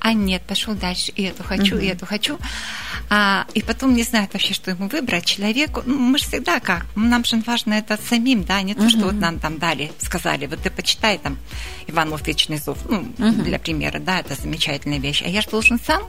а 0.00 0.12
нет, 0.12 0.42
пошел 0.42 0.74
дальше, 0.74 1.12
и 1.12 1.22
эту 1.22 1.42
хочу, 1.44 1.76
и 1.78 1.86
эту 1.86 2.06
хочу, 2.06 2.38
а, 3.10 3.46
и 3.54 3.62
потом 3.62 3.94
не 3.94 4.02
знает 4.02 4.32
вообще, 4.32 4.54
что 4.54 4.70
ему 4.70 4.88
выбрать 4.88 5.24
человеку. 5.24 5.82
Ну, 5.86 5.96
мы 5.98 6.18
же 6.18 6.24
всегда 6.24 6.60
как, 6.60 6.86
нам 7.08 7.24
же 7.24 7.36
важно 7.46 7.74
это 7.74 7.98
самим, 8.08 8.44
да, 8.44 8.62
не 8.62 8.74
то, 8.74 8.88
что 8.88 9.00
вот 9.06 9.14
нам 9.14 9.38
там 9.38 9.58
дали, 9.58 9.90
сказали, 9.98 10.46
вот 10.46 10.60
ты 10.62 10.70
почитай 10.70 11.18
там 11.18 11.36
Иванов 11.86 12.26
Вечный 12.26 12.58
зов, 12.58 12.78
ну, 12.88 13.12
для 13.18 13.58
примера, 13.58 13.98
да, 13.98 14.20
это 14.20 14.34
замечательная 14.34 14.98
вещь, 14.98 15.22
а 15.24 15.28
я 15.28 15.40
же 15.42 15.48
должен 15.50 15.78
сам 15.80 16.02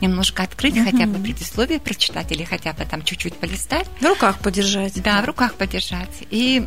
немножко 0.00 0.42
открыть, 0.42 0.78
хотя 0.82 1.06
бы 1.06 1.18
предисловие 1.22 1.78
прочитать 1.78 2.32
или 2.32 2.44
хотя 2.44 2.72
бы 2.72 2.84
там 2.84 3.02
чуть-чуть 3.02 3.34
полистать, 3.36 3.86
В 4.00 4.04
руках 4.06 4.38
подержать. 4.40 5.00
да, 5.02 5.22
в 5.22 5.24
руках 5.26 5.54
подержать. 5.54 6.22
И, 6.30 6.66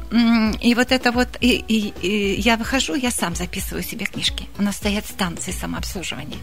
и 0.62 0.76
вот 0.76 0.92
это 0.92 1.12
вот, 1.12 1.30
и, 1.42 1.64
и- 1.68 1.94
и 2.02 2.40
я 2.42 2.56
выхожу, 2.58 2.96
я 2.96 3.12
сам 3.12 3.36
записываю 3.36 3.84
себе 3.84 4.06
книжки. 4.06 4.48
У 4.58 4.62
нас 4.64 4.78
стоят 4.78 5.06
станции 5.06 5.52
самообслуживания. 5.52 6.38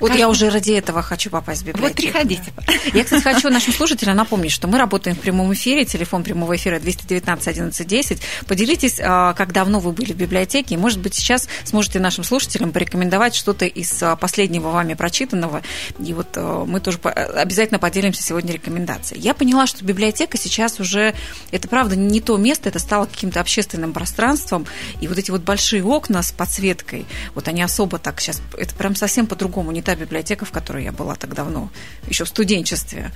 Вот 0.00 0.08
Каждый- 0.08 0.20
я 0.20 0.28
уже 0.28 0.50
ради 0.50 0.72
этого 0.72 1.02
хочу 1.02 1.30
попасть 1.30 1.62
в 1.62 1.66
библиотеку. 1.66 2.02
Вот 2.02 2.12
приходите. 2.12 2.52
Я, 2.92 3.04
кстати, 3.04 3.22
хочу 3.22 3.50
нашим 3.50 3.72
слушателям 3.72 4.16
напомнить, 4.16 4.50
что 4.52 4.68
мы 4.68 4.78
работаем 4.78 5.16
в 5.16 5.20
прямом 5.20 5.52
эфире. 5.54 5.84
Телефон 5.84 6.24
прямого 6.24 6.56
эфира 6.56 6.78
219 6.80 7.46
11 7.48 7.86
10. 7.86 8.20
Поделитесь, 8.46 9.00
а, 9.02 9.32
как 9.34 9.52
давно 9.52 9.80
вы 9.80 9.92
были 9.92 10.12
в 10.12 10.16
библиотеке. 10.16 10.74
И, 10.74 10.78
может 10.78 10.98
быть, 11.00 11.14
сейчас 11.14 11.48
сможете 11.64 12.00
нашим 12.00 12.24
слушателям 12.24 12.72
порекомендовать 12.72 13.34
что-то 13.34 13.64
из 13.64 14.02
а, 14.02 14.16
последнего 14.16 14.70
вами 14.70 14.94
прочитанного. 14.94 15.62
И 15.98 16.12
вот 16.14 16.28
а, 16.36 16.64
мы 16.64 16.80
тоже 16.80 16.98
обязательно 16.98 17.78
поделимся 17.78 18.22
сегодня 18.22 18.52
рекомендацией. 18.52 19.20
Я 19.20 19.34
поняла, 19.34 19.66
что 19.66 19.84
библиотека 19.84 20.38
сейчас 20.38 20.80
уже, 20.80 21.14
это 21.50 21.68
правда 21.68 21.96
не 21.96 22.20
то 22.20 22.36
место, 22.36 22.68
это 22.68 22.78
стало 22.78 23.06
каким-то 23.06 23.40
общественным 23.40 23.92
пространством. 23.92 24.66
И 25.00 25.08
вот 25.08 25.18
эти 25.18 25.30
вот 25.30 25.42
большие 25.42 25.84
окна 25.84 26.22
с 26.22 26.32
подсветкой, 26.32 27.06
вот 27.34 27.48
они 27.48 27.62
особо 27.62 27.98
так 27.98 28.20
сейчас, 28.20 28.40
это 28.56 28.74
прям 28.74 28.94
совсем 28.94 29.26
по-другому, 29.26 29.71
не 29.72 29.82
та 29.82 29.94
библиотека, 29.94 30.44
в 30.44 30.50
которой 30.50 30.84
я 30.84 30.92
была 30.92 31.14
так 31.14 31.34
давно, 31.34 31.70
еще 32.08 32.24
в 32.24 32.28
студенчестве. 32.28 33.10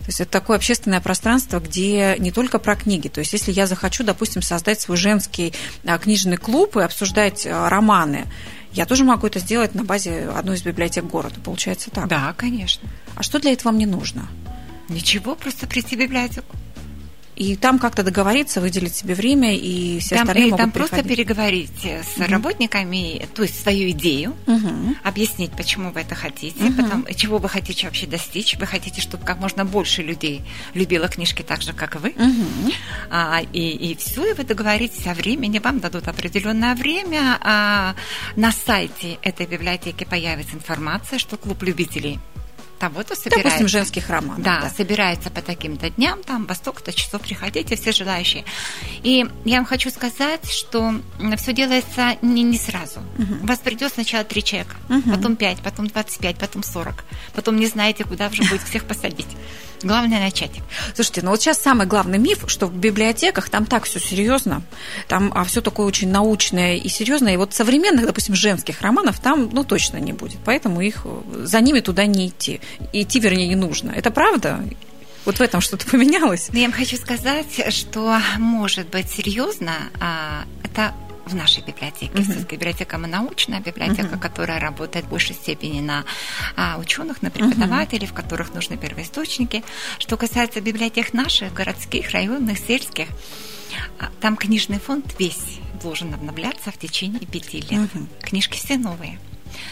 То 0.00 0.06
есть 0.06 0.20
это 0.20 0.30
такое 0.30 0.56
общественное 0.56 1.00
пространство, 1.00 1.60
где 1.60 2.16
не 2.18 2.30
только 2.30 2.58
про 2.58 2.76
книги. 2.76 3.08
То 3.08 3.20
есть 3.20 3.32
если 3.32 3.52
я 3.52 3.66
захочу, 3.66 4.04
допустим, 4.04 4.42
создать 4.42 4.80
свой 4.80 4.96
женский 4.96 5.52
а, 5.84 5.98
книжный 5.98 6.36
клуб 6.36 6.76
и 6.76 6.82
обсуждать 6.82 7.46
а, 7.46 7.68
романы, 7.68 8.26
я 8.72 8.84
тоже 8.84 9.04
могу 9.04 9.26
это 9.26 9.38
сделать 9.38 9.74
на 9.74 9.84
базе 9.84 10.28
одной 10.28 10.56
из 10.56 10.62
библиотек 10.62 11.04
города. 11.04 11.40
Получается 11.40 11.90
так. 11.90 12.08
Да, 12.08 12.34
конечно. 12.36 12.88
А 13.14 13.22
что 13.22 13.38
для 13.38 13.52
этого 13.52 13.72
мне 13.72 13.86
нужно? 13.86 14.28
Ничего, 14.88 15.34
просто 15.34 15.66
прийти 15.66 15.96
в 15.96 15.98
библиотеку. 15.98 16.54
И 17.36 17.54
там 17.54 17.78
как-то 17.78 18.02
договориться, 18.02 18.62
выделить 18.62 18.96
себе 18.96 19.14
время, 19.14 19.54
и 19.54 19.98
все 20.00 20.14
Там, 20.16 20.22
остальные 20.22 20.48
и 20.48 20.50
могут 20.52 20.60
там 20.64 20.70
просто 20.72 20.96
приходить. 20.96 21.16
переговорить 21.18 21.84
с 21.84 22.18
работниками, 22.18 23.28
то 23.34 23.42
есть 23.42 23.60
свою 23.62 23.90
идею, 23.90 24.34
Мгм. 24.46 24.96
объяснить, 25.04 25.50
почему 25.52 25.90
вы 25.90 26.00
это 26.00 26.14
хотите, 26.14 26.64
Мгм. 26.64 26.74
потом, 26.76 27.06
чего 27.14 27.36
вы 27.36 27.50
хотите 27.50 27.86
вообще 27.86 28.06
достичь. 28.06 28.56
Вы 28.58 28.66
хотите, 28.66 29.02
чтобы 29.02 29.24
как 29.26 29.38
можно 29.38 29.66
больше 29.66 30.02
людей 30.02 30.42
любило 30.72 31.08
книжки 31.08 31.42
так 31.42 31.60
же, 31.60 31.74
как 31.74 31.96
и 31.96 31.98
вы. 31.98 32.14
Мгм. 32.16 32.72
А, 33.10 33.42
и, 33.52 33.68
и 33.92 33.94
все, 33.96 34.24
и 34.30 34.32
вы 34.32 34.42
договоритесь 34.44 35.06
о 35.06 35.12
времени, 35.12 35.58
вам 35.58 35.78
дадут 35.80 36.08
определенное 36.08 36.74
время. 36.74 37.38
А, 37.42 37.94
на 38.36 38.50
сайте 38.50 39.18
этой 39.20 39.44
библиотеки 39.46 40.04
появится 40.04 40.54
информация, 40.56 41.18
что 41.18 41.36
клуб 41.36 41.62
любителей 41.62 42.18
того-то 42.78 43.14
собирается. 43.14 43.44
Допустим, 43.44 43.68
женских 43.68 44.08
романов. 44.10 44.42
Да, 44.42 44.70
собирается 44.76 45.30
по 45.30 45.42
таким-то 45.42 45.90
дням, 45.90 46.22
там 46.22 46.46
во 46.46 46.54
столько-то 46.54 46.92
часов 46.92 47.22
приходите, 47.22 47.76
все 47.76 47.92
желающие. 47.92 48.44
И 49.06 49.24
я 49.44 49.58
вам 49.58 49.66
хочу 49.66 49.90
сказать, 49.90 50.50
что 50.50 50.92
все 51.36 51.52
делается 51.52 52.16
не, 52.22 52.42
не 52.42 52.58
сразу. 52.58 52.98
У 53.40 53.46
вас 53.46 53.60
придет 53.60 53.92
сначала 53.92 54.24
три 54.24 54.42
человека, 54.42 54.74
Мгм. 54.88 55.12
потом 55.14 55.36
пять, 55.36 55.58
потом 55.58 55.86
25, 55.86 56.36
потом 56.38 56.64
40. 56.64 57.04
Потом 57.32 57.54
не 57.54 57.66
знаете, 57.66 58.02
куда 58.02 58.26
уже 58.26 58.42
будет 58.42 58.62
всех 58.62 58.84
посадить. 58.84 59.28
Главное 59.84 60.18
начать. 60.18 60.50
Слушайте, 60.96 61.20
ну 61.22 61.30
вот 61.30 61.40
сейчас 61.40 61.62
самый 61.62 61.86
главный 61.86 62.18
миф, 62.18 62.46
что 62.48 62.66
в 62.66 62.74
библиотеках 62.74 63.48
там 63.48 63.64
так 63.64 63.84
все 63.84 64.00
серьезно, 64.00 64.62
там 65.06 65.30
а, 65.36 65.44
все 65.44 65.60
такое 65.60 65.86
очень 65.86 66.10
научное 66.10 66.74
и 66.76 66.88
серьезное. 66.88 67.34
И 67.34 67.36
вот 67.36 67.54
современных, 67.54 68.06
допустим, 68.06 68.34
женских 68.34 68.80
романов 68.80 69.20
там, 69.20 69.50
ну, 69.52 69.62
точно 69.62 69.98
не 69.98 70.14
будет. 70.14 70.38
Поэтому 70.44 70.80
их 70.80 71.02
э, 71.04 71.44
за 71.44 71.60
ними 71.60 71.78
туда 71.78 72.06
не 72.06 72.26
идти. 72.26 72.60
Идти, 72.92 73.20
вернее, 73.20 73.46
не 73.46 73.54
нужно. 73.54 73.92
Это 73.92 74.10
правда? 74.10 74.64
Вот 75.26 75.36
в 75.38 75.40
этом 75.42 75.60
что-то 75.60 75.86
поменялось? 75.86 76.48
Но 76.52 76.58
я 76.58 76.66
вам 76.68 76.72
хочу 76.72 76.96
сказать, 76.96 77.72
что 77.74 78.18
может 78.38 78.88
быть 78.88 79.10
серьезно, 79.10 79.74
а, 80.00 80.44
это 80.62 80.94
в 81.26 81.34
нашей 81.34 81.64
библиотеке. 81.64 82.12
Мгм. 82.12 82.20
Естественно, 82.20 82.46
библиотека 82.48 82.98
мы 82.98 83.08
научная 83.08 83.58
библиотека, 83.60 84.10
Мгм. 84.10 84.20
которая 84.20 84.60
работает 84.60 85.06
в 85.06 85.08
большей 85.08 85.34
степени 85.34 85.80
на 85.80 86.04
а, 86.56 86.78
ученых, 86.78 87.20
на 87.22 87.30
преподавателей, 87.30 88.06
в 88.06 88.12
которых 88.12 88.54
нужны 88.54 88.76
первоисточники. 88.76 89.64
Что 89.98 90.16
касается 90.16 90.60
библиотек 90.60 91.12
наших, 91.12 91.52
городских, 91.52 92.12
районных, 92.12 92.58
сельских, 92.58 93.08
а, 93.98 94.10
там 94.20 94.36
книжный 94.36 94.78
фонд 94.78 95.16
весь 95.18 95.58
должен 95.82 96.14
обновляться 96.14 96.70
в 96.70 96.78
течение 96.78 97.26
пяти 97.26 97.60
лет. 97.60 97.92
Мгм. 97.92 98.08
Книжки 98.22 98.56
все 98.56 98.76
новые. 98.78 99.18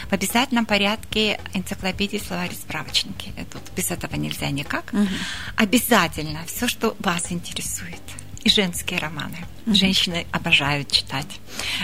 В 0.09 0.13
обязательном 0.13 0.65
порядке 0.65 1.39
энциклопедии, 1.53 2.21
словари, 2.25 2.53
справочники. 2.53 3.33
Тут 3.51 3.61
без 3.75 3.91
этого 3.91 4.15
нельзя 4.15 4.49
никак. 4.49 4.91
Мгм. 4.93 5.07
Обязательно 5.55 6.39
все, 6.47 6.67
что 6.67 6.95
вас 6.99 7.31
интересует. 7.31 8.01
И 8.43 8.49
женские 8.49 8.99
романы. 8.99 9.37
Женщины 9.65 10.27
обожают 10.31 10.91
читать 10.91 11.25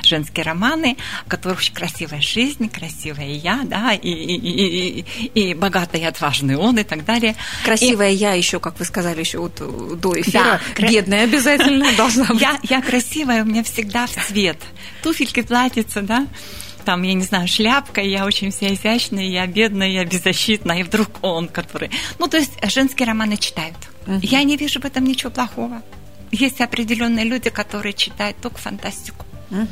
женские 0.04 0.46
романы, 0.46 0.96
в 1.26 1.30
которых 1.30 1.60
красивая 1.74 2.22
жизнь, 2.22 2.70
красивая 2.70 3.32
я, 3.34 3.62
да, 3.66 3.94
и, 3.94 4.08
и, 4.08 4.36
и, 4.36 5.00
и- 5.34 5.50
и 5.50 5.54
богатый 5.56 6.02
и 6.02 6.04
отважный 6.04 6.56
он 6.58 6.78
и 6.78 6.84
так 6.84 7.04
далее. 7.04 7.36
Красивая 7.66 8.12
я 8.12 8.34
еще, 8.34 8.60
как 8.60 8.78
вы 8.78 8.86
сказали, 8.86 9.22
еще 9.22 9.40
вот 9.40 9.58
э, 9.60 9.96
до 9.96 10.14
эфира, 10.22 10.44
Да, 10.44 10.62
кра- 10.76 10.88
бедная 10.88 11.24
обязательно 11.24 11.92
должна 11.98 12.26
быть. 12.26 12.42
Я, 12.42 12.60
я 12.62 12.82
красивая, 12.84 13.42
у 13.42 13.46
меня 13.48 13.64
всегда 13.64 14.06
в 14.06 14.12
цвет. 14.12 14.60
Туфельки, 15.02 15.42
платьица, 15.42 16.04
да, 16.04 16.28
там, 16.82 17.04
я 17.04 17.14
не 17.14 17.24
знаю, 17.24 17.48
шляпка, 17.48 18.02
я 18.02 18.26
очень 18.26 18.52
вся 18.52 18.74
изящная, 18.74 19.24
я 19.24 19.48
бедная, 19.48 19.90
я 19.90 20.06
беззащитная, 20.06 20.80
и 20.80 20.84
вдруг 20.84 21.08
он, 21.22 21.48
который... 21.48 21.92
Ну, 22.20 22.28
то 22.28 22.38
есть 22.38 22.54
женские 22.64 23.08
романы 23.08 23.38
читают. 23.38 23.78
Мгм. 24.06 24.20
Я 24.22 24.44
не 24.44 24.58
вижу 24.58 24.80
в 24.80 24.86
этом 24.86 25.04
ничего 25.04 25.32
плохого. 25.32 25.82
Есть 26.32 26.62
определенные 26.62 27.26
люди, 27.26 27.50
которые 27.50 27.94
читают 27.94 28.38
только 28.42 28.58
фантастику. 28.58 29.26
Мгм. 29.50 29.68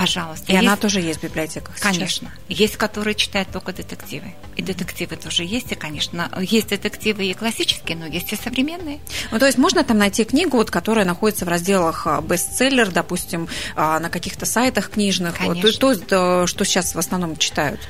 Пожалуйста. 0.00 0.50
И 0.50 0.56
она 0.56 0.70
Есть- 0.70 0.80
тоже 0.80 1.00
есть 1.00 1.20
в 1.20 1.24
библиотеках 1.24 1.76
сейчас. 1.76 1.92
Конечно. 1.92 2.32
Есть, 2.48 2.78
которые 2.78 3.14
читают 3.14 3.50
только 3.50 3.74
детективы. 3.74 4.32
И 4.56 4.62
детективы 4.62 5.16
тоже 5.16 5.44
есть, 5.44 5.72
и, 5.72 5.74
конечно, 5.74 6.30
есть 6.40 6.68
детективы 6.68 7.26
и 7.26 7.34
классические, 7.34 7.98
но 7.98 8.06
есть 8.06 8.32
и 8.32 8.36
современные. 8.36 9.00
Ну, 9.30 9.38
то 9.38 9.44
есть 9.44 9.58
можно 9.58 9.84
там 9.84 9.98
найти 9.98 10.24
книгу, 10.24 10.56
вот, 10.56 10.70
которая 10.70 11.04
находится 11.04 11.44
в 11.44 11.48
разделах 11.48 12.06
а, 12.06 12.22
бестселлер, 12.22 12.90
допустим, 12.90 13.46
а, 13.76 14.00
на 14.00 14.08
каких-то 14.08 14.46
сайтах 14.46 14.88
книжных, 14.88 15.36
Конечно. 15.36 15.86
Вот, 15.88 15.98
то, 15.98 16.06
то, 16.06 16.46
что 16.46 16.64
сейчас 16.64 16.94
в 16.94 16.98
основном 16.98 17.36
читают. 17.36 17.80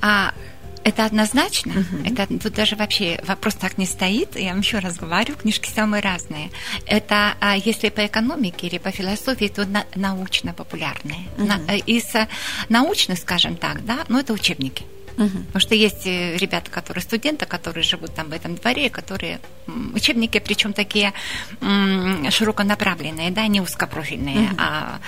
А 0.00 0.34
это 0.84 1.04
однозначно. 1.04 1.72
Мгм. 1.74 2.04
Это 2.14 2.26
тут 2.38 2.52
даже 2.54 2.76
вообще 2.76 3.20
вопрос 3.26 3.54
так 3.54 3.78
не 3.78 3.86
стоит. 3.86 4.36
Я 4.38 4.50
вам 4.50 4.60
еще 4.60 4.78
раз 4.78 4.96
говорю, 4.96 5.34
книжки 5.36 5.68
самые 5.68 6.02
разные. 6.02 6.50
Это 6.86 7.34
а, 7.40 7.56
если 7.56 7.88
по 7.90 8.04
экономике 8.06 8.66
или 8.66 8.78
по 8.78 8.90
философии, 8.90 9.48
то 9.48 9.64
на- 9.66 9.86
научно-популярные. 9.94 11.28
На- 11.36 11.56
Мгм. 11.58 11.68
э, 11.70 11.78
из 11.78 12.14
э, 12.14 12.28
научных, 12.68 13.18
скажем 13.18 13.56
так, 13.56 13.84
да, 13.84 13.98
ну 14.08 14.18
это 14.18 14.32
учебники. 14.32 14.84
Мгм. 15.16 15.44
Потому 15.44 15.60
что 15.60 15.74
есть 15.74 16.06
э, 16.06 16.36
ребята, 16.36 16.70
которые 16.70 17.02
студенты, 17.02 17.46
которые 17.46 17.84
живут 17.84 18.14
там 18.14 18.28
в 18.28 18.32
этом 18.32 18.54
дворе, 18.56 18.90
которые 18.90 19.40
учебники, 19.94 20.38
причем 20.38 20.72
такие 20.72 21.12
широконаправленные, 22.30 23.30
да, 23.30 23.46
не 23.46 23.60
узкопрофильные, 23.60 24.48
Мгм. 24.48 24.56
а 24.58 25.00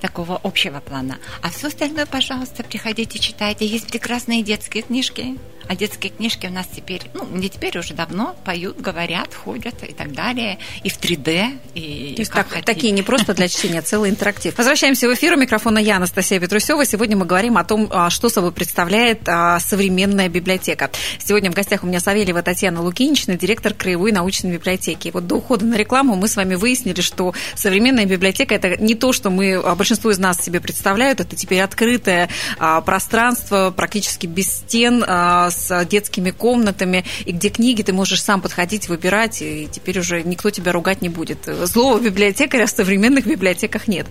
такого 0.00 0.40
общего 0.42 0.80
плана. 0.80 1.18
А 1.42 1.50
все 1.50 1.68
остальное, 1.68 2.06
пожалуйста, 2.06 2.62
приходите, 2.62 3.18
читайте. 3.18 3.66
Есть 3.66 3.88
прекрасные 3.88 4.42
детские 4.42 4.82
книжки. 4.82 5.36
А 5.70 5.76
детские 5.76 6.10
книжки 6.10 6.48
у 6.48 6.50
нас 6.50 6.66
теперь, 6.74 7.02
ну, 7.14 7.24
не 7.30 7.48
теперь 7.48 7.78
уже 7.78 7.94
давно 7.94 8.34
поют, 8.44 8.80
говорят, 8.80 9.32
ходят 9.32 9.84
и 9.88 9.92
так 9.92 10.12
далее. 10.12 10.58
И 10.82 10.90
в 10.90 10.98
3D, 10.98 11.60
и 11.76 12.14
То 12.16 12.22
есть 12.22 12.32
так, 12.32 12.64
такие 12.64 12.90
не 12.90 13.02
просто 13.02 13.34
для 13.34 13.46
чтения, 13.46 13.78
а 13.78 13.82
целый 13.82 14.10
интерактив. 14.10 14.58
Возвращаемся 14.58 15.08
в 15.08 15.14
эфир. 15.14 15.34
У 15.34 15.36
микрофона 15.36 15.78
я, 15.78 15.98
Анастасия 15.98 16.40
Петрусева. 16.40 16.84
Сегодня 16.84 17.16
мы 17.16 17.24
говорим 17.24 17.56
о 17.56 17.62
том, 17.62 17.88
а, 17.92 18.10
что 18.10 18.28
собой 18.28 18.50
представляет 18.50 19.20
а, 19.28 19.60
современная 19.60 20.28
библиотека. 20.28 20.90
Сегодня 21.24 21.52
в 21.52 21.54
гостях 21.54 21.84
у 21.84 21.86
меня 21.86 22.00
Савельева 22.00 22.42
Татьяна 22.42 22.82
Лукинична, 22.82 23.36
директор 23.36 23.72
Краевой 23.72 24.10
научной 24.10 24.50
библиотеки. 24.50 25.06
И 25.06 25.10
вот 25.12 25.28
до 25.28 25.36
ухода 25.36 25.66
на 25.66 25.76
рекламу 25.76 26.16
мы 26.16 26.26
с 26.26 26.34
вами 26.34 26.56
выяснили, 26.56 27.00
что 27.00 27.32
современная 27.54 28.06
библиотека– 28.06 28.54
это 28.56 28.76
не 28.82 28.96
то, 28.96 29.12
что 29.12 29.30
мы, 29.30 29.62
большинство 29.76 30.10
из 30.10 30.18
нас 30.18 30.40
себе 30.40 30.58
представляют, 30.60 31.20
это 31.20 31.36
теперь 31.36 31.60
открытое 31.60 32.28
пространство, 32.58 33.72
практически 33.76 34.26
без 34.26 34.48
стен, 34.48 35.04
с 35.04 35.59
детскими 35.88 36.30
комнатами, 36.30 37.04
и 37.24 37.32
где 37.32 37.48
книги 37.48 37.82
ты 37.82 37.92
можешь 37.92 38.22
сам 38.22 38.40
подходить, 38.40 38.88
выбирать, 38.88 39.42
и 39.42 39.68
теперь 39.70 39.98
уже 39.98 40.22
никто 40.22 40.50
тебя 40.50 40.72
ругать 40.72 41.02
не 41.02 41.08
будет. 41.08 41.38
Злого 41.44 42.00
библиотекаря 42.00 42.66
в 42.66 42.70
современных 42.70 43.26
библиотеках 43.26 43.88
нет. 43.88 44.06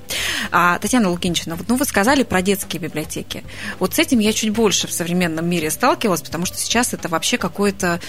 А, 0.52 0.80
Татьяна 0.80 1.10
Лукинчина, 1.10 1.56
вот, 1.56 1.68
ну 1.68 1.76
вы 1.76 1.86
сказали 1.86 2.24
про 2.24 2.42
детские 2.42 2.82
библиотеки. 2.82 3.44
Вот 3.80 3.96
с 3.96 4.00
этим 4.00 4.20
я 4.20 4.34
чуть 4.34 4.52
больше 4.52 4.88
в 4.88 4.92
современном 4.92 5.50
мире 5.50 5.70
сталкивалась, 5.70 6.22
потому 6.22 6.46
что 6.46 6.58
сейчас 6.58 6.94
это 6.94 7.10
вообще 7.10 7.38
какое-то 7.38 8.00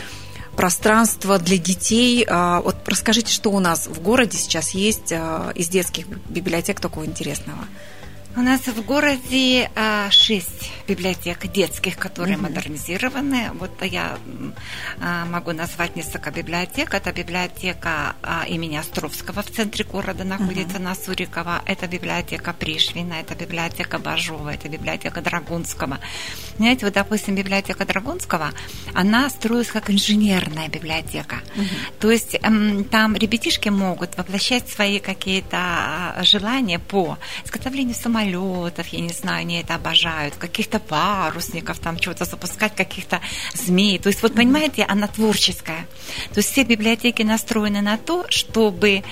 пространство 0.57 1.39
для 1.39 1.59
детей. 1.59 2.27
А, 2.29 2.61
вот 2.61 2.77
расскажите, 2.87 3.33
что 3.33 3.51
у 3.51 3.61
нас 3.61 3.87
в 3.87 4.01
городе 4.03 4.37
сейчас 4.37 4.71
есть 4.71 5.13
а, 5.13 5.53
из 5.55 5.69
детских 5.69 6.07
библиотек 6.29 6.81
такого 6.81 7.05
интересного? 7.07 7.65
У 8.37 8.43
нас 8.43 8.61
в 8.61 8.85
городе 8.85 9.69
а, 9.75 10.09
шесть 10.11 10.71
библиотек 10.87 11.51
детских, 11.51 11.97
которые 11.97 12.37
mm-hmm. 12.37 12.43
модернизированы. 12.43 13.51
Вот 13.55 13.71
я 13.83 14.19
а, 15.01 15.25
могу 15.27 15.53
назвать 15.53 15.97
несколько 15.97 16.31
библиотек. 16.31 16.95
Это 16.95 17.13
библиотека 17.13 18.15
а, 18.23 18.45
имени 18.47 18.77
Островского 18.77 19.43
в 19.43 19.51
центре 19.51 19.85
города 19.85 20.23
находится 20.23 20.79
mm-hmm. 20.79 20.83
на 20.83 20.95
Сурикова. 20.95 21.63
Это 21.67 21.89
библиотека 21.89 22.53
Пришвина, 22.53 23.15
это 23.15 23.35
библиотека 23.35 23.99
Бажова, 23.99 24.55
это 24.55 24.69
библиотека 24.69 25.21
Драгунского. 25.21 25.99
Знаете, 26.57 26.87
вот, 26.87 26.95
допустим, 26.95 27.35
библиотека 27.35 27.85
Драгунского, 27.85 28.53
она 28.95 29.29
строилась 29.29 29.69
как 29.69 29.91
инженерная 29.91 30.69
библиотека. 30.69 31.37
Mm-hmm. 31.57 31.99
То 31.99 32.11
есть 32.13 32.37
эм, 32.43 32.85
там 32.85 33.17
ребятишки 33.17 33.71
могут 33.71 34.17
воплощать 34.17 34.69
свои 34.69 35.01
какие-то 35.01 36.17
желания 36.23 36.79
по 36.79 37.19
изготовлению 37.45 37.95
самолетов, 37.95 38.21
самолетов, 38.31 38.89
я 38.89 39.01
не 39.01 39.13
знаю, 39.13 39.41
они 39.41 39.61
это 39.61 39.75
обожают, 39.75 40.35
каких-то 40.37 40.79
парусников, 40.79 41.79
там 41.79 41.99
чего-то 41.99 42.25
запускать, 42.25 42.75
каких-то 42.75 43.21
змей. 43.55 43.99
То 43.99 44.09
есть, 44.09 44.23
вот 44.23 44.35
понимаете, 44.35 44.85
она 44.89 45.07
творческая. 45.07 45.87
То 46.33 46.39
есть 46.39 46.53
все 46.53 46.65
библиотеки 46.65 47.23
настроены 47.23 47.83
на 47.83 47.97
то, 47.97 48.27
чтобы 48.29 49.03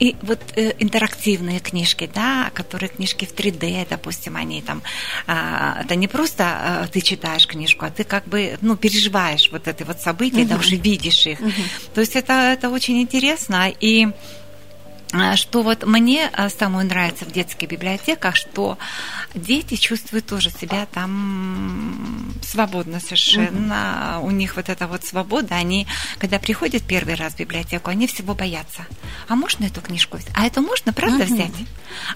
и 0.00 0.16
вот 0.22 0.40
э, 0.56 0.74
интерактивные 0.78 1.60
книжки, 1.60 2.10
да, 2.12 2.50
которые 2.54 2.88
книжки 2.88 3.24
в 3.24 3.34
3D, 3.34 3.86
допустим, 3.88 4.36
они 4.36 4.62
там, 4.62 4.82
э, 5.26 5.82
это 5.84 5.96
не 5.96 6.08
просто 6.08 6.84
э, 6.84 6.88
ты 6.92 7.00
читаешь 7.00 7.46
книжку, 7.46 7.84
а 7.84 7.90
ты 7.90 8.04
как 8.04 8.26
бы, 8.26 8.58
ну, 8.60 8.76
переживаешь 8.76 9.50
вот 9.52 9.68
это 9.68 9.84
вот 9.84 10.00
события, 10.00 10.42
угу. 10.42 10.48
да, 10.48 10.56
уже 10.56 10.76
видишь 10.76 11.26
их. 11.26 11.40
Угу. 11.40 11.52
То 11.94 12.00
есть 12.00 12.16
это, 12.16 12.32
это 12.32 12.70
очень 12.70 13.00
интересно. 13.00 13.72
И 13.80 14.08
что 15.36 15.62
вот 15.62 15.86
мне 15.86 16.30
а, 16.32 16.50
самое 16.50 16.86
нравится 16.86 17.24
в 17.24 17.32
детских 17.32 17.68
библиотеках, 17.68 18.36
что 18.36 18.78
дети 19.34 19.76
чувствуют 19.76 20.26
тоже 20.26 20.50
себя 20.50 20.86
там 20.92 22.34
свободно 22.42 23.00
совершенно. 23.00 24.18
Угу. 24.18 24.26
У 24.26 24.30
них 24.30 24.56
вот 24.56 24.68
эта 24.68 24.86
вот 24.86 25.04
свобода. 25.04 25.54
Они, 25.54 25.86
когда 26.18 26.38
приходят 26.38 26.82
первый 26.82 27.14
раз 27.14 27.34
в 27.34 27.38
библиотеку, 27.38 27.90
они 27.90 28.06
всего 28.06 28.34
боятся. 28.34 28.86
А 29.28 29.34
можно 29.34 29.64
эту 29.64 29.80
книжку 29.80 30.18
взять? 30.18 30.32
А 30.34 30.46
это 30.46 30.60
можно, 30.60 30.92
правда, 30.92 31.24
угу. 31.24 31.34
взять? 31.34 31.52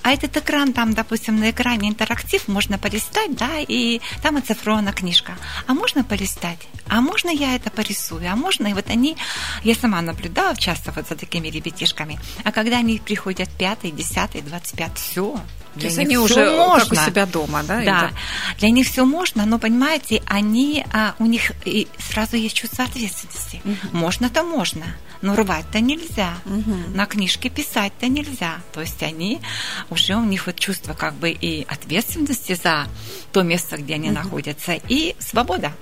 А 0.03 0.13
этот 0.13 0.37
экран 0.37 0.73
там, 0.73 0.93
допустим, 0.93 1.39
на 1.41 1.51
экране 1.51 1.89
интерактив, 1.89 2.47
можно 2.49 2.79
полистать, 2.79 3.35
да, 3.37 3.59
и 3.59 4.01
там 4.23 4.37
оцифрована 4.37 4.93
книжка. 4.93 5.37
А 5.67 5.75
можно 5.75 6.05
полистать? 6.05 6.59
А 6.89 7.01
можно 7.01 7.31
я 7.31 7.55
это 7.55 7.71
порисую? 7.71 8.31
А 8.31 8.37
можно? 8.37 8.67
И 8.67 8.75
вот 8.75 8.91
они, 8.91 9.17
я 9.65 9.75
сама 9.75 10.03
наблюдала 10.03 10.57
часто 10.57 10.93
вот 10.93 11.09
за 11.09 11.15
такими 11.15 11.49
ребятишками. 11.49 12.19
А 12.45 12.53
когда 12.53 12.82
они 12.83 12.99
приходят 12.99 13.49
пятый, 13.51 13.91
десятый, 13.91 14.43
двадцать 14.43 14.77
пятый, 14.77 14.97
все, 14.97 15.41
для 15.75 15.83
То 15.83 15.87
есть 15.87 15.99
они 15.99 16.19
уже 16.19 16.51
можно. 16.51 16.85
как 16.85 16.93
у 16.93 17.11
себя 17.11 17.25
дома, 17.25 17.62
да? 17.62 17.83
Да, 17.83 18.07
это... 18.07 18.15
для 18.59 18.71
них 18.71 18.87
все 18.87 19.07
можно, 19.07 19.47
но 19.47 19.59
понимаете, 19.59 20.23
они, 20.27 20.85
а, 20.93 21.15
у 21.19 21.25
них 21.25 21.53
и 21.65 21.89
сразу 21.99 22.37
есть 22.37 22.55
чувство 22.55 22.85
ответственности. 22.85 23.62
Угу. 23.65 23.97
Можно-то 23.97 24.43
можно, 24.43 24.85
но 25.23 25.35
рвать-то 25.35 25.81
нельзя, 25.81 26.35
угу. 26.45 26.75
на 26.95 27.07
книжке 27.07 27.49
писать-то 27.49 28.09
нельзя. 28.09 28.61
То 28.73 28.83
есть 28.83 29.03
они 29.03 29.40
уже 29.88 30.14
у 30.16 30.25
них 30.25 30.47
вот 30.47 30.57
чувство 30.57 30.92
как 30.92 31.14
бы 31.14 31.31
и 31.31 31.64
ответственности 31.66 32.55
за 32.55 32.87
то 33.33 33.42
место, 33.42 33.79
где 33.79 33.95
они 33.95 34.09
угу. 34.09 34.16
находятся, 34.16 34.75
и 34.88 35.16
свобода. 35.18 35.73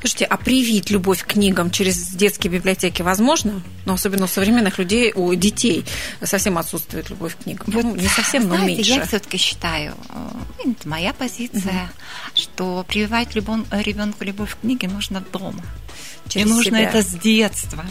Слушайте, 0.00 0.24
а 0.24 0.36
привить 0.36 0.90
любовь 0.90 1.22
к 1.22 1.26
книгам 1.26 1.70
через 1.70 2.10
детские 2.10 2.52
библиотеки 2.52 3.02
возможно? 3.02 3.62
Ну, 3.84 3.94
особенно 3.94 4.24
у 4.24 4.28
современных 4.28 4.78
людей, 4.78 5.12
у 5.14 5.34
детей 5.34 5.84
совсем 6.22 6.58
отсутствует 6.58 7.10
любовь 7.10 7.36
к 7.36 7.44
книгам. 7.44 7.66
Вот, 7.68 7.84
ну, 7.84 7.96
не 7.96 8.08
совсем, 8.08 8.48
но 8.48 8.56
знаете, 8.56 8.76
меньше. 8.76 8.92
Я 8.92 9.06
все-таки 9.06 9.38
считаю, 9.38 9.94
э, 10.08 10.70
это 10.70 10.88
моя 10.88 11.12
позиция, 11.12 11.84
угу. 11.84 12.34
что 12.34 12.84
прививать 12.86 13.34
ребенку 13.34 14.24
любовь 14.24 14.54
к 14.54 14.60
книге 14.60 14.88
нужно 14.88 15.22
дома. 15.32 15.62
Через 16.28 16.46
и 16.46 16.50
нужно 16.50 16.78
себя. 16.78 16.90
это 16.90 17.02
с 17.02 17.14
детства. 17.14 17.84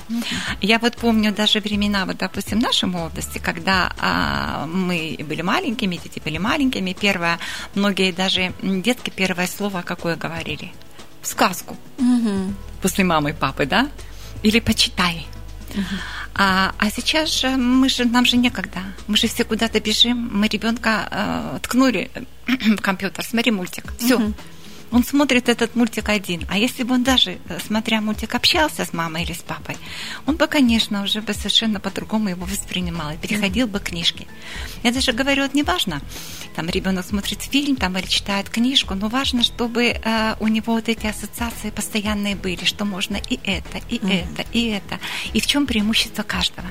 Я 0.62 0.80
вот 0.80 0.95
помню 0.95 1.34
даже 1.34 1.60
времена, 1.60 2.06
вот, 2.06 2.17
допустим, 2.17 2.60
нашей 2.60 2.88
молодости, 2.88 3.39
когда 3.39 3.91
а, 3.97 4.67
мы 4.67 5.17
были 5.28 5.41
маленькими, 5.41 6.00
дети 6.04 6.21
были 6.23 6.38
маленькими, 6.38 6.95
первое, 7.00 7.39
многие 7.73 8.12
даже 8.12 8.54
детки 8.62 9.12
первое 9.15 9.47
слово 9.47 9.82
какое 9.82 10.15
говорили– 10.15 10.71
сказку 11.27 11.77
угу. 11.97 12.53
после 12.81 13.03
мамы 13.03 13.31
и 13.31 13.33
папы, 13.33 13.65
да? 13.65 13.89
Или 14.43 14.59
почитай. 14.59 15.25
Угу. 15.73 15.95
А, 16.35 16.73
а 16.77 16.89
сейчас 16.91 17.39
же 17.39 17.49
мы 17.49 17.89
же 17.89 18.05
нам 18.05 18.25
же 18.25 18.37
некогда. 18.37 18.79
Мы 19.07 19.17
же 19.17 19.27
все 19.27 19.43
куда-то 19.43 19.79
бежим. 19.79 20.29
Мы 20.31 20.47
ребенка 20.47 21.07
э, 21.09 21.59
ткнули 21.63 22.11
в 22.47 22.77
компьютер, 22.77 23.25
смотри 23.25 23.51
мультик. 23.51 23.93
Все. 23.97 24.15
Угу 24.15 24.33
он 24.91 25.04
смотрит 25.04 25.50
этот 25.50 25.76
мультик 25.76 26.10
один. 26.10 26.45
А 26.50 26.58
если 26.58 26.84
бы 26.84 26.95
он 26.95 27.04
даже, 27.04 27.38
э, 27.50 27.60
смотря 27.65 28.02
мультик, 28.02 28.36
общался 28.36 28.86
с 28.86 28.93
мамой 28.93 29.23
или 29.23 29.34
с 29.34 29.41
папой, 29.41 29.78
он 30.26 30.36
бы, 30.36 30.47
конечно, 30.47 31.04
уже 31.04 31.21
бы 31.21 31.34
совершенно 31.34 31.80
по-другому 31.80 32.30
его 32.30 32.45
воспринимал 32.45 33.12
и 33.12 33.17
переходил 33.17 33.67
бы 33.67 33.80
к 33.80 33.84
книжке. 33.84 34.28
Я 34.84 34.91
даже 34.91 35.12
говорю, 35.12 35.43
вот 35.43 35.54
не 35.54 35.63
важно, 35.63 36.02
там 36.56 36.69
ребенок 36.69 37.06
смотрит 37.06 37.41
фильм 37.41 37.76
там, 37.76 37.97
или 37.97 38.06
читает 38.08 38.50
книжку, 38.50 38.95
но 38.95 39.10
важно, 39.10 39.43
чтобы 39.43 39.84
э, 39.84 40.36
у 40.39 40.47
него 40.47 40.73
вот 40.73 40.89
эти 40.89 41.08
ассоциации 41.08 41.69
постоянные 41.69 42.36
были, 42.36 42.65
что 42.65 42.86
можно 42.86 43.17
и 43.30 43.39
это, 43.43 43.80
и 43.89 43.97
mm 43.97 44.17
это, 44.17 44.45
и 44.54 44.67
это. 44.67 45.00
И 45.34 45.39
в 45.39 45.47
чем 45.47 45.67
преимущество 45.67 46.23
каждого. 46.23 46.67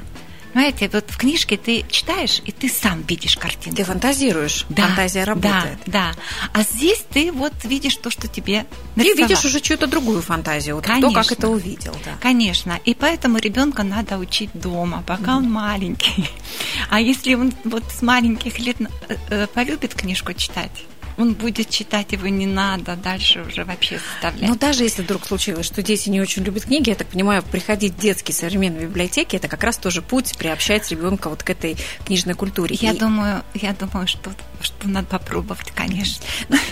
Понимаете, 0.57 0.89
вот 0.91 1.11
в 1.11 1.19
книжке 1.19 1.59
ты 1.59 1.85
читаешь, 1.91 2.41
и 2.47 2.51
ты 2.51 2.71
сам 2.71 3.03
видишь 3.03 3.37
картинку. 3.37 3.77
Ты 3.77 3.85
фантазируешь, 3.85 4.65
да, 4.71 4.87
фантазия 4.87 5.25
работает. 5.25 5.79
Да, 5.85 6.15
да. 6.15 6.15
А 6.55 6.63
здесь 6.63 7.05
ты 7.13 7.31
вот 7.31 7.53
видишь 7.65 7.95
то, 7.97 8.09
что 8.09 8.27
тебе 8.27 8.65
Ты 8.95 9.13
видишь 9.13 9.45
уже 9.45 9.61
чью-то 9.61 9.87
другую 9.87 10.23
фантазию, 10.23 10.77
вот 10.77 10.87
Конечно. 10.87 11.11
кто 11.11 11.21
как 11.21 11.33
это 11.33 11.49
увидел. 11.49 11.95
Да. 12.07 12.13
Конечно, 12.23 12.81
и 12.87 12.95
поэтому 12.95 13.37
ребенка 13.37 13.83
надо 13.83 14.17
учить 14.17 14.49
дома, 14.55 15.05
пока 15.07 15.33
mm. 15.33 15.37
он 15.37 15.53
маленький. 15.53 16.27
А 16.89 17.01
если 17.01 17.35
он 17.35 17.53
вот 17.65 17.85
с 17.91 18.01
маленьких 18.01 18.59
лет 18.59 18.77
э, 18.81 19.17
э, 19.29 19.47
полюбит 19.49 19.95
книжку 19.95 20.33
читать, 20.33 20.71
он 21.17 21.35
будет 21.35 21.71
читать 21.71 22.13
его 22.13 22.29
не 22.29 22.47
надо 22.47 22.97
дальше 22.97 23.43
уже 23.43 23.65
вообще 23.65 23.99
составлять. 23.99 24.49
Но 24.49 24.57
даже 24.57 24.85
если 24.85 25.03
вдруг 25.03 25.27
случилось, 25.27 25.67
что 25.67 25.83
дети 25.83 26.09
не 26.09 26.21
очень 26.21 26.43
любят 26.43 26.65
книги, 26.65 26.91
я 26.91 26.95
так 26.95 27.09
понимаю, 27.09 27.43
приходить 27.43 27.95
в 27.95 27.99
детские 27.99 28.35
современные 28.35 28.87
библиотеки, 28.87 29.37
это 29.37 29.49
как 29.49 29.63
раз 29.65 29.79
тоже 29.79 30.03
путь 30.03 30.37
приобщать 30.37 30.91
ребенка 30.91 31.29
вот 31.29 31.43
к 31.43 31.51
этой 31.51 31.77
книжной 32.05 32.35
культуре. 32.35 32.77
Я 32.81 32.93
И... 32.93 32.99
думаю, 32.99 33.43
я 33.55 33.73
думаю, 33.73 34.07
что, 34.07 34.31
что 34.61 34.89
надо 34.89 35.07
попробовать, 35.09 35.71
конечно. 35.73 36.25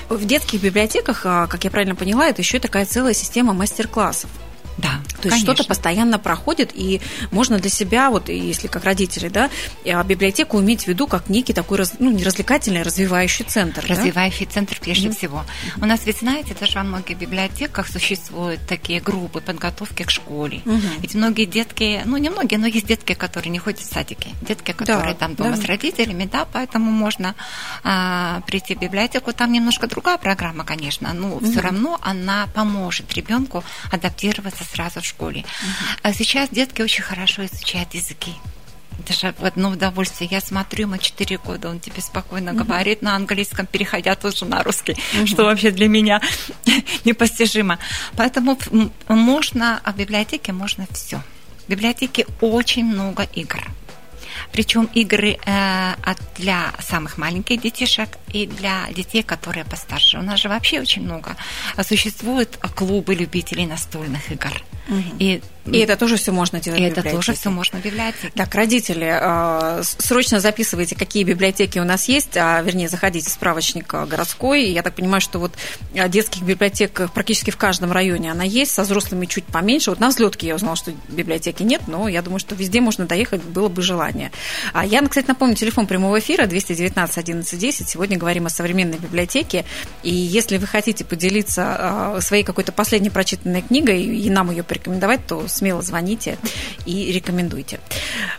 В 0.08 0.24
детских 0.24 0.62
библиотеках, 0.62 1.22
а, 1.24 1.46
как 1.46 1.64
я 1.64 1.70
правильно 1.70 1.94
поняла, 1.94 2.28
это 2.28 2.42
еще 2.42 2.58
такая 2.58 2.84
целая 2.86 3.14
система 3.14 3.52
мастер-классов. 3.52 4.30
Да, 4.78 5.00
То 5.22 5.28
есть 5.28 5.42
что-то 5.42 5.64
постоянно 5.64 6.18
проходит, 6.18 6.72
и 6.74 7.00
можно 7.30 7.58
для 7.58 7.70
себя, 7.70 8.10
вот 8.10 8.28
если 8.28 8.66
как 8.66 8.84
родители, 8.84 9.28
да, 9.28 9.50
а, 9.86 10.02
библиотеку 10.02 10.60
иметь 10.60 10.84
в 10.84 10.88
виду 10.88 11.06
как 11.06 11.28
некий 11.28 11.52
такой, 11.52 11.78
ну, 11.98 12.10
не 12.10 12.24
развлекательный, 12.24 12.80
а 12.80 12.84
развивающий 12.84 13.44
центр. 13.44 13.84
Развивающий 13.86 14.46
да? 14.46 14.52
центр 14.52 14.78
прежде 14.80 15.08
mm-hmm. 15.08 15.16
всего. 15.16 15.44
У 15.80 15.86
нас, 15.86 16.04
ведь 16.06 16.18
знаете, 16.18 16.56
даже 16.58 16.74
во 16.74 16.84
многих 16.84 17.16
библиотеках 17.18 17.88
существуют 17.88 18.66
такие 18.66 19.00
группы 19.00 19.40
подготовки 19.40 20.02
к 20.02 20.10
школе. 20.10 20.60
Mm-hmm. 20.64 21.00
Ведь 21.00 21.14
многие 21.14 21.44
детки, 21.44 22.02
ну 22.04 22.16
не 22.16 22.30
многие, 22.30 22.56
но 22.56 22.66
есть 22.66 22.86
детки, 22.86 23.14
которые 23.14 23.50
не 23.50 23.58
ходят 23.58 23.80
в 23.80 23.84
садики. 23.84 24.30
Детки, 24.42 24.72
которые 24.72 25.12
да, 25.12 25.18
там 25.20 25.34
дома 25.36 25.56
да. 25.56 25.62
с 25.62 25.64
родителями, 25.64 26.28
да, 26.30 26.46
поэтому 26.52 26.90
можно 26.90 27.34
а, 27.84 28.40
прийти 28.46 28.74
в 28.74 28.80
библиотеку. 28.80 29.32
Там 29.32 29.52
немножко 29.52 29.86
другая 29.86 30.18
программа, 30.18 30.64
конечно, 30.64 31.12
но 31.12 31.28
mm-hmm. 31.28 31.50
все 31.50 31.60
равно 31.60 31.98
она 32.02 32.48
поможет 32.54 33.12
ребенку 33.14 33.62
адаптироваться 33.90 34.63
сразу 34.64 35.00
в 35.00 35.04
школе. 35.04 35.40
Угу. 35.40 35.98
А 36.02 36.12
сейчас 36.12 36.48
детки 36.50 36.82
очень 36.82 37.02
хорошо 37.02 37.44
изучают 37.44 37.94
языки. 37.94 38.32
Это 39.00 39.12
же 39.12 39.34
одно 39.40 39.70
удовольствие. 39.70 40.28
Я 40.30 40.40
смотрю, 40.40 40.82
ему 40.82 40.98
4 40.98 41.38
года, 41.38 41.68
он 41.68 41.80
тебе 41.80 42.00
спокойно 42.00 42.50
mm 42.50 42.64
говорит 42.64 43.02
на 43.02 43.16
английском, 43.16 43.66
переходя 43.66 44.14
тоже 44.14 44.44
на 44.44 44.62
русский, 44.62 44.92
mm 44.92 45.26
что 45.26 45.44
вообще 45.44 45.70
для 45.70 45.88
меня 45.88 46.20
непостижимо. 47.04 47.78
Поэтому 48.16 48.58
можно, 49.08 49.80
а 49.82 49.92
в 49.92 49.96
библиотеке 49.96 50.52
можно 50.52 50.86
все. 50.92 51.20
В 51.66 51.70
библиотеке 51.70 52.26
очень 52.40 52.84
много 52.84 53.24
игр. 53.34 53.70
Причем 54.52 54.88
игры 54.94 55.38
э, 55.44 55.94
для 56.36 56.72
самых 56.80 57.18
маленьких 57.18 57.60
детишек 57.60 58.08
и 58.32 58.46
для 58.46 58.86
детей, 58.92 59.22
которые 59.22 59.64
постарше. 59.64 60.18
У 60.18 60.22
нас 60.22 60.40
же 60.40 60.48
вообще 60.48 60.80
очень 60.80 61.02
много. 61.02 61.36
Существуют 61.82 62.56
клубы 62.74 63.14
любителей 63.14 63.66
настольных 63.66 64.30
игр. 64.30 64.52
Угу. 64.88 65.16
И 65.18 65.40
и 65.66 65.78
это 65.78 65.96
тоже 65.96 66.16
все 66.16 66.32
можно 66.32 66.60
делать 66.60 66.80
и 66.80 66.84
это 66.84 67.02
тоже 67.02 67.32
все 67.34 67.50
можно 67.50 67.80
в 67.80 67.82
библиотеке. 67.82 68.32
Так, 68.34 68.54
родители, 68.54 69.18
э, 69.20 69.82
срочно 69.82 70.40
записывайте, 70.40 70.94
какие 70.94 71.24
библиотеки 71.24 71.78
у 71.78 71.84
нас 71.84 72.08
есть, 72.08 72.36
а, 72.36 72.60
вернее, 72.60 72.88
заходите 72.88 73.30
в 73.30 73.32
справочник 73.32 73.92
э, 73.94 74.04
городской. 74.04 74.66
Я 74.66 74.82
так 74.82 74.94
понимаю, 74.94 75.20
что 75.20 75.38
вот 75.38 75.54
э, 75.94 76.08
детских 76.08 76.42
библиотек 76.42 77.10
практически 77.12 77.50
в 77.50 77.56
каждом 77.56 77.92
районе 77.92 78.30
она 78.30 78.44
есть, 78.44 78.72
со 78.72 78.82
взрослыми 78.82 79.26
чуть 79.26 79.44
поменьше. 79.44 79.90
Вот 79.90 80.00
на 80.00 80.08
взлетке 80.08 80.48
я 80.48 80.56
узнала, 80.56 80.76
что 80.76 80.92
библиотеки 81.08 81.62
нет, 81.62 81.82
но 81.86 82.08
я 82.08 82.20
думаю, 82.20 82.40
что 82.40 82.54
везде 82.54 82.80
можно 82.80 83.06
доехать, 83.06 83.42
было 83.42 83.68
бы 83.68 83.80
желание. 83.82 84.32
А 84.72 84.84
я, 84.84 85.00
кстати, 85.02 85.26
напомню, 85.26 85.56
телефон 85.56 85.86
прямого 85.86 86.18
эфира 86.18 86.46
219 86.46 87.18
11 87.18 87.58
10. 87.58 87.88
Сегодня 87.88 88.18
говорим 88.18 88.46
о 88.46 88.50
современной 88.50 88.98
библиотеке. 88.98 89.64
И 90.02 90.12
если 90.12 90.58
вы 90.58 90.66
хотите 90.66 91.04
поделиться 91.04 92.18
своей 92.20 92.44
какой-то 92.44 92.72
последней 92.72 93.10
прочитанной 93.10 93.62
книгой 93.62 94.02
и 94.02 94.28
нам 94.30 94.50
ее 94.50 94.62
порекомендовать, 94.62 95.26
то 95.26 95.46
смело 95.54 95.82
звоните 95.82 96.38
и 96.84 97.12
рекомендуйте. 97.12 97.80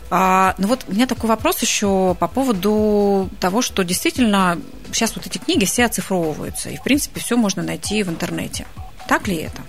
А, 0.10 0.56
ну 0.58 0.68
вот 0.68 0.86
у 0.88 0.94
меня 0.94 1.08
такой 1.08 1.30
вопрос 1.30 1.62
еще 1.62 2.16
по 2.20 2.28
поводу 2.28 3.30
того, 3.40 3.62
что 3.62 3.84
действительно 3.84 4.60
сейчас 4.92 5.16
вот 5.16 5.26
эти 5.26 5.38
книги 5.38 5.66
все 5.66 5.86
оцифровываются, 5.86 6.70
и 6.70 6.78
в 6.78 6.84
принципе 6.84 7.20
все 7.20 7.36
можно 7.38 7.64
найти 7.64 8.04
в 8.04 8.10
интернете. 8.10 8.66
Так 9.08 9.28
ли 9.28 9.38
это? 9.38 9.62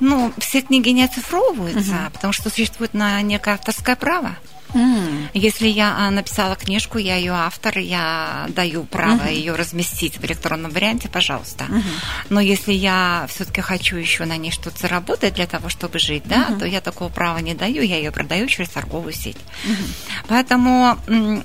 Ну, 0.00 0.32
все 0.38 0.62
книги 0.62 0.88
не 0.88 1.04
оцифровываются, 1.04 1.92
угу. 1.92 2.12
потому 2.12 2.32
что 2.32 2.50
существует 2.50 2.92
на 2.92 3.22
некое 3.22 3.54
авторское 3.54 3.94
право. 3.94 4.36
Mm. 4.74 5.28
Если 5.34 5.68
я 5.68 5.94
а, 5.96 6.10
написала 6.10 6.56
книжку, 6.56 6.98
я 6.98 7.16
ее 7.16 7.32
автор, 7.32 7.78
я 7.78 8.46
даю 8.48 8.84
право 8.84 9.22
mm-hmm. 9.22 9.34
ее 9.34 9.54
разместить 9.54 10.18
в 10.18 10.24
электронном 10.24 10.70
варианте, 10.70 11.08
пожалуйста. 11.08 11.64
Mm-hmm. 11.64 11.82
Но 12.30 12.40
если 12.40 12.72
я 12.72 13.26
все-таки 13.28 13.60
хочу 13.60 13.96
еще 13.96 14.24
на 14.24 14.36
ней 14.36 14.50
что-то 14.50 14.78
заработать 14.78 15.34
для 15.34 15.46
того, 15.46 15.68
чтобы 15.68 15.98
жить, 15.98 16.24
да, 16.26 16.48
mm-hmm. 16.48 16.58
то 16.58 16.66
я 16.66 16.80
такого 16.80 17.08
права 17.08 17.38
не 17.38 17.54
даю, 17.54 17.82
я 17.82 17.96
ее 17.96 18.10
продаю 18.10 18.46
через 18.46 18.70
торговую 18.70 19.12
сеть. 19.12 19.36
Mm-hmm. 19.36 20.24
Поэтому 20.28 20.98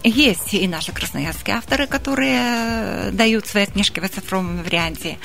есть 0.04 0.54
и 0.54 0.68
наши 0.68 0.92
красноярские 0.92 1.58
авторы, 1.58 1.88
которые 1.88 3.12
дают 3.12 3.48
свои 3.48 3.66
книжки 3.66 4.00
в 4.00 4.10
цифровом 4.10 4.64
варианте. 4.64 5.18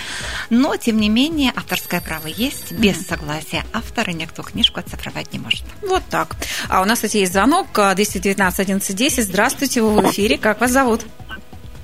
Но, 0.51 0.77
тем 0.77 0.99
не 0.99 1.09
менее, 1.09 1.53
авторское 1.55 2.01
право 2.01 2.27
есть. 2.27 2.73
Без 2.73 2.97
mm-hmm. 2.97 3.09
согласия 3.09 3.65
автора 3.73 4.13
никто 4.13 4.43
книжку 4.43 4.81
оцифровать 4.81 5.33
не 5.33 5.39
может. 5.39 5.65
Вот 5.83 6.03
так. 6.09 6.37
А 6.69 6.83
у 6.83 6.85
нас, 6.85 6.99
кстати, 6.99 7.19
есть 7.19 7.33
звонок 7.33 7.69
219 7.95 8.61
11 8.61 8.97
10. 8.97 9.25
Здравствуйте, 9.25 9.83
вы 9.83 10.01
в 10.01 10.11
эфире. 10.11 10.39
Как 10.39 10.61
вас 10.61 10.71
зовут? 10.71 11.03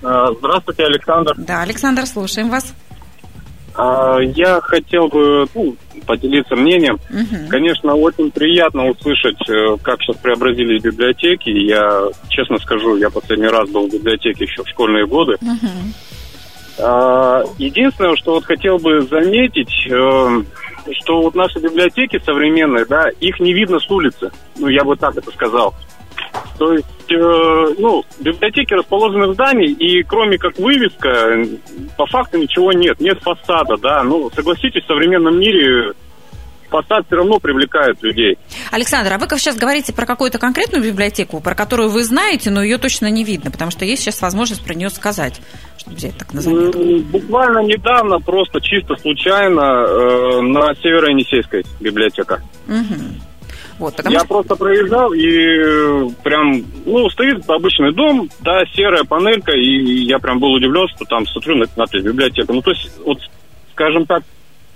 А, 0.03 0.33
здравствуйте, 0.33 0.85
Александр. 0.85 1.35
Да, 1.37 1.62
Александр, 1.62 2.07
слушаем 2.07 2.51
вас. 2.51 2.75
А, 3.75 4.18
я 4.18 4.61
хотел 4.61 5.09
бы 5.09 5.47
ну, 5.55 5.77
поделиться 6.07 6.57
мнением. 6.57 6.99
Угу. 7.11 7.49
Конечно, 7.49 7.94
очень 7.94 8.31
приятно 8.31 8.88
услышать, 8.88 9.38
э, 9.49 9.77
как 9.83 10.01
сейчас 10.03 10.16
преобразились 10.16 10.83
библиотеки. 10.83 11.51
Я, 11.51 12.09
честно 12.29 12.59
скажу, 12.59 12.97
я 12.97 13.11
последний 13.11 13.47
раз 13.47 13.68
был 13.71 13.88
в 13.88 13.92
библиотеке 13.92 14.44
еще 14.44 14.64
в 14.64 14.68
школьные 14.68 15.07
годы. 15.07 15.37
Угу. 15.40 15.94
Единственное, 17.59 18.14
что 18.14 18.35
вот 18.35 18.44
хотел 18.44 18.79
бы 18.79 19.03
заметить, 19.03 19.88
э, 19.90 20.42
что 21.01 21.23
вот 21.23 21.35
наши 21.35 21.59
библиотеки 21.59 22.21
современные, 22.25 22.85
да, 22.85 23.09
их 23.21 23.40
не 23.40 23.53
видно 23.53 23.79
с 23.79 23.90
улицы. 23.90 24.31
Ну, 24.59 24.68
я 24.68 24.85
бы 24.85 24.97
так 24.97 25.16
это 25.16 25.31
сказал. 25.31 25.75
То 26.59 26.73
есть, 26.73 26.87
э, 27.11 27.75
ну, 27.79 28.03
библиотеки 28.21 28.75
расположены 28.75 29.29
в 29.29 29.35
здании, 29.35 29.71
и 29.71 30.03
кроме 30.03 30.38
как 30.38 30.59
вывеска, 30.59 31.47
по 31.97 32.07
факту 32.07 32.38
ничего 32.38 32.73
нет. 32.73 33.01
Нет 33.01 33.18
фасада, 33.23 33.77
да. 33.77 34.03
Ну, 34.03 34.29
согласитесь, 34.35 34.83
в 34.83 34.88
современном 34.88 35.38
мире 35.38 35.94
фасад 36.68 37.07
все 37.07 37.16
равно 37.16 37.38
привлекает 37.38 38.03
людей. 38.03 38.38
Александр, 38.71 39.12
а 39.12 39.18
вы 39.18 39.27
сейчас 39.38 39.57
говорите 39.57 39.92
про 39.92 40.07
какую-то 40.07 40.38
конкретную 40.38 40.85
библиотеку, 40.85 41.40
про 41.40 41.55
которую 41.55 41.88
вы 41.88 42.05
знаете, 42.05 42.51
но 42.51 42.62
ее 42.62 42.79
точно 42.79 43.11
не 43.11 43.25
видно, 43.25 43.51
потому 43.51 43.71
что 43.71 43.85
есть 43.85 44.03
сейчас 44.03 44.21
возможность 44.21 44.64
про 44.64 44.75
нее 44.75 44.90
сказать, 44.90 45.40
чтобы 45.77 45.97
взять 45.97 46.16
так 46.16 46.35
на 46.35 46.40
заметку. 46.40 46.79
Буквально 47.11 47.61
недавно, 47.61 48.21
просто 48.21 48.61
чисто 48.61 48.97
случайно, 48.97 49.61
э, 49.61 50.40
на 50.42 50.75
Северо-Енисейской 50.75 51.64
библиотека. 51.81 52.42
Угу. 52.66 53.28
Вот, 53.79 53.95
потому 53.97 54.12
Я 54.12 54.21
что... 54.21 54.29
просто 54.29 54.57
проезжал 54.57 55.12
и 55.12 55.29
э, 55.29 56.09
прям, 56.25 56.64
ну, 56.85 57.09
стоит 57.11 57.49
обычный 57.49 57.93
дом, 57.93 58.29
да, 58.41 58.64
серая 58.75 59.05
панелька, 59.05 59.53
и 59.53 60.05
я 60.05 60.19
прям 60.19 60.41
был 60.41 60.53
удивлен, 60.53 60.88
что 60.88 61.05
там 61.05 61.27
смотрю 61.27 61.57
на 61.57 61.67
надпись 61.77 62.03
библиотека. 62.03 62.53
Ну, 62.53 62.61
то 62.61 62.73
есть, 62.73 62.91
вот, 63.05 63.19
скажем 63.73 64.07
так, 64.07 64.25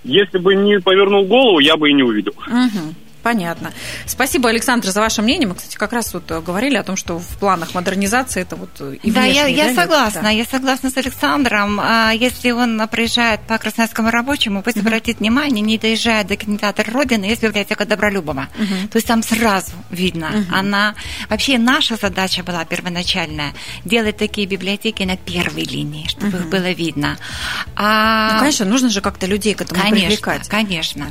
если 0.03 0.37
бы 0.37 0.55
не 0.55 0.79
повернул 0.79 1.25
голову, 1.25 1.59
я 1.59 1.75
бы 1.75 1.89
и 1.89 1.93
не 1.93 2.03
увидел. 2.03 2.33
Угу. 2.47 2.95
Понятно. 3.23 3.71
Спасибо, 4.05 4.49
Александр, 4.49 4.89
за 4.89 4.99
ваше 4.99 5.21
мнение. 5.21 5.47
Мы, 5.47 5.55
кстати, 5.55 5.77
как 5.77 5.93
раз 5.93 6.13
вот 6.13 6.29
э, 6.29 6.41
говорили 6.41 6.75
о 6.75 6.83
том, 6.83 6.97
что 6.97 7.19
в 7.19 7.37
планах 7.39 7.73
модернизации 7.73 8.41
это 8.41 8.57
вот 8.57 8.69
э, 8.81 8.97
и 9.01 9.11
Да, 9.11 9.23
я, 9.23 9.47
я 9.47 9.69
да, 9.69 9.81
согласна. 9.81 10.23
Да. 10.23 10.29
Я 10.29 10.43
согласна 10.43 10.91
с 10.91 10.97
Александром. 10.97 11.79
А 11.81 12.11
если 12.11 12.51
он 12.51 12.85
проезжает 12.89 13.39
по 13.47 13.57
Красноярскому 13.57 14.11
рабочему, 14.11 14.61
пусть 14.61 14.75
uh-huh. 14.75 14.81
обратит 14.81 15.19
внимание, 15.19 15.61
не 15.61 15.77
доезжая 15.77 16.25
до 16.25 16.35
кинотеатра 16.35 16.91
Родины, 16.91 17.23
есть 17.23 17.41
библиотека 17.41 17.85
Добролюбова. 17.85 18.49
Uh-huh. 18.57 18.87
То 18.89 18.97
есть 18.97 19.07
там 19.07 19.23
сразу 19.23 19.71
видно. 19.89 20.25
Uh-huh. 20.25 20.59
Она... 20.59 20.95
Вообще 21.29 21.57
наша 21.57 21.95
задача 21.95 22.43
была 22.43 22.65
первоначальная 22.65 23.53
делать 23.85 24.17
такие 24.17 24.47
библиотеки 24.47 25.03
на 25.03 25.15
первой 25.15 25.63
линии, 25.63 26.07
чтобы 26.09 26.37
uh-huh. 26.37 26.41
их 26.41 26.49
было 26.49 26.71
видно. 26.71 27.17
А... 27.77 28.33
Ну, 28.33 28.39
конечно, 28.39 28.65
нужно 28.65 28.89
же 28.89 28.99
как-то 28.99 29.27
людей 29.27 29.53
к 29.53 29.61
этому 29.61 29.81
конечно, 29.81 30.07
привлекать. 30.07 30.49
Конечно. 30.49 31.09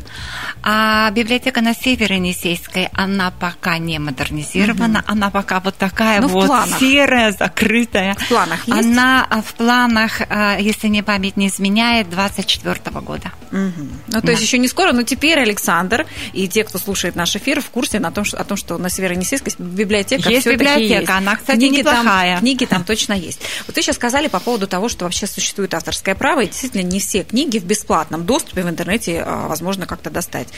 А 0.63 1.11
библиотека 1.13 1.63
на 1.63 1.75
севере 1.75 2.02
Северо-Енисейской, 2.03 2.89
она 2.93 3.31
пока 3.31 3.79
не 3.79 3.99
модернизирована, 3.99 5.01
угу. 5.01 5.13
она 5.13 5.31
пока 5.31 5.61
вот 5.61 5.77
такая 5.77 6.21
ну, 6.21 6.29
вот 6.29 6.51
серая, 6.81 7.33
закрытая. 7.33 8.15
В 8.15 8.29
планах 8.29 8.67
есть? 8.67 8.79
Она 8.79 9.27
в 9.47 9.55
планах, 9.55 10.23
а, 10.29 10.59
если 10.59 10.89
мне 10.89 11.03
память 11.03 11.37
не 11.37 11.49
изменяет, 11.49 12.11
24 12.11 12.81
года. 13.01 13.33
Угу. 13.53 13.89
Ну, 14.09 14.21
то 14.21 14.27
да. 14.27 14.33
есть 14.33 14.43
еще 14.43 14.59
не 14.59 14.69
скоро, 14.69 14.93
но 14.93 15.03
теперь 15.03 15.39
Александр 15.39 16.07
и 16.33 16.49
те, 16.49 16.65
кто 16.65 16.79
слушает 16.79 17.15
наш 17.15 17.37
эфир, 17.37 17.61
в 17.61 17.71
курсе 17.71 18.01
на 18.01 18.11
том, 18.11 18.25
что, 18.25 18.39
о 18.39 18.45
том, 18.45 18.57
что 18.57 18.79
на 18.79 18.89
Северо-Енисейской 18.89 19.55
библиотека 19.59 20.29
Есть 20.29 20.47
библиотека, 20.47 21.01
есть. 21.01 21.11
она, 21.11 21.37
кстати, 21.37 21.59
книги 21.59 21.79
неплохая. 21.79 22.35
Там, 22.35 22.41
книги 22.41 22.65
там 22.65 22.85
точно 22.85 23.13
есть. 23.13 23.41
Вот 23.67 23.77
вы 23.77 23.83
сейчас 23.83 23.97
сказали 23.97 24.29
по 24.29 24.41
поводу 24.41 24.67
того, 24.67 24.89
что 24.89 25.05
вообще 25.05 25.27
существует 25.27 25.75
авторское 25.75 26.15
право, 26.15 26.41
и 26.41 26.47
действительно 26.47 26.83
не 26.83 26.99
все 26.99 27.23
книги 27.23 27.59
в 27.59 27.65
бесплатном 27.65 28.25
доступе 28.25 28.63
в 28.63 28.69
интернете 28.69 29.23
а, 29.25 29.47
возможно 29.49 29.87
как-то 29.87 30.11
достать. 30.11 30.49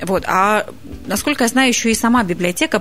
Вот. 0.00 0.24
А 0.26 0.66
насколько 1.06 1.44
я 1.44 1.48
знаю, 1.48 1.68
еще 1.68 1.90
и 1.90 1.94
сама 1.94 2.22
библиотека 2.24 2.80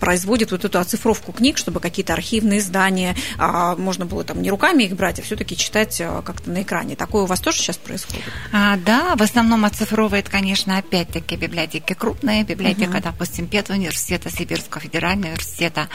производит 0.00 0.50
вот 0.50 0.64
эту 0.64 0.78
оцифровку 0.78 1.32
книг, 1.32 1.58
чтобы 1.58 1.80
какие-то 1.80 2.12
архивные 2.12 2.58
издания, 2.58 3.14
а, 3.38 3.76
можно 3.76 4.06
было 4.06 4.24
там 4.24 4.42
не 4.42 4.50
руками 4.50 4.84
их 4.84 4.94
брать, 4.94 5.18
а 5.18 5.22
все-таки 5.22 5.56
читать 5.56 6.00
а, 6.00 6.22
как-то 6.22 6.50
на 6.50 6.62
экране. 6.62 6.96
Такое 6.96 7.22
у 7.22 7.26
вас 7.26 7.40
тоже 7.40 7.58
сейчас 7.58 7.76
происходит? 7.76 8.24
А, 8.52 8.76
да, 8.76 9.14
в 9.16 9.22
основном 9.22 9.64
оцифровывает, 9.64 10.28
конечно, 10.28 10.78
опять-таки 10.78 11.36
библиотеки 11.36 11.94
крупные, 11.94 12.44
библиотека, 12.44 12.96
угу. 12.96 13.02
допустим, 13.02 13.46
Педуниверситета, 13.46 14.30
Сибирского 14.30 14.80
федерального 14.80 15.28
университета, 15.32 15.88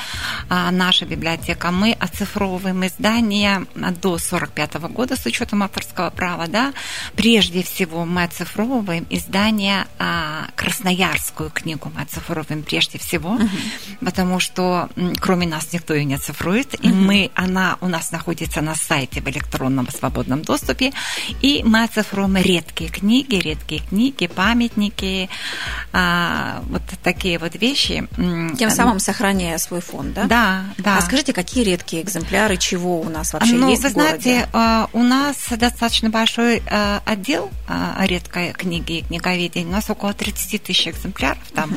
а, 0.50 0.72
наша 0.72 1.06
библиотека. 1.06 1.72
Мы 1.72 1.92
оцифровываем 1.94 2.86
издания 2.86 3.66
до 4.02 4.18
45 4.18 4.76
года 4.90 5.16
с 5.16 5.26
учетом 5.26 5.64
авторского 5.64 6.10
права, 6.10 6.48
да. 6.48 6.74
Прежде 7.16 7.64
всего 7.64 8.06
мы 8.06 8.24
оцифровываем 8.24 9.06
издания 9.10 9.88
а, 10.00 10.48
Красноярскую 11.08 11.50
книгу 11.52 11.92
мы 11.96 12.02
оцифровываем 12.02 12.64
прежде 12.64 12.98
всего, 12.98 13.32
угу. 13.32 13.48
потому 14.02 14.40
что 14.40 14.90
кроме 15.20 15.48
нас 15.48 15.72
никто 15.72 15.94
ее 15.94 16.04
не 16.04 16.16
оцифрует, 16.16 16.74
угу. 16.74 16.88
и 16.88 16.92
мы, 16.92 17.32
она 17.34 17.78
у 17.82 17.88
нас 17.88 18.12
находится 18.12 18.62
на 18.62 18.76
сайте 18.76 19.22
в 19.22 19.30
электронном 19.30 19.90
свободном 19.90 20.42
доступе, 20.42 20.92
и 21.42 21.62
мы 21.64 21.84
оцифруем 21.84 22.36
редкие 22.38 22.90
книги, 22.90 23.36
редкие 23.36 23.82
книги, 23.82 24.28
памятники, 24.28 25.30
а, 25.94 26.62
вот 26.68 26.82
такие 27.04 27.40
вот 27.40 27.56
вещи. 27.56 28.08
Тем 28.58 28.70
самым 28.70 29.00
сохраняя 29.00 29.58
свой 29.58 29.82
фонд, 29.82 30.14
да? 30.14 30.26
Да, 30.26 30.66
да. 30.78 30.98
А 30.98 31.02
скажите, 31.02 31.32
какие 31.32 31.64
редкие 31.64 32.02
экземпляры, 32.04 32.58
чего 32.58 33.00
у 33.00 33.10
нас 33.10 33.34
вообще 33.34 33.54
ну, 33.54 33.70
есть 33.70 33.84
вы 33.84 33.90
в 33.90 33.94
городе? 33.94 34.20
знаете, 34.22 34.50
а, 34.52 34.90
у 34.92 35.04
нас 35.04 35.38
достаточно 35.50 36.10
большой 36.10 36.62
а, 36.70 37.02
отдел 37.06 37.50
редкой 38.00 38.54
книги 38.54 39.00
и 39.00 39.02
книговедения. 39.04 39.70
У 39.70 39.74
нас 39.74 39.90
около 39.90 40.14
30 40.14 40.64
тысяч 40.64 40.88
экземпляров 40.98 41.44
там. 41.54 41.72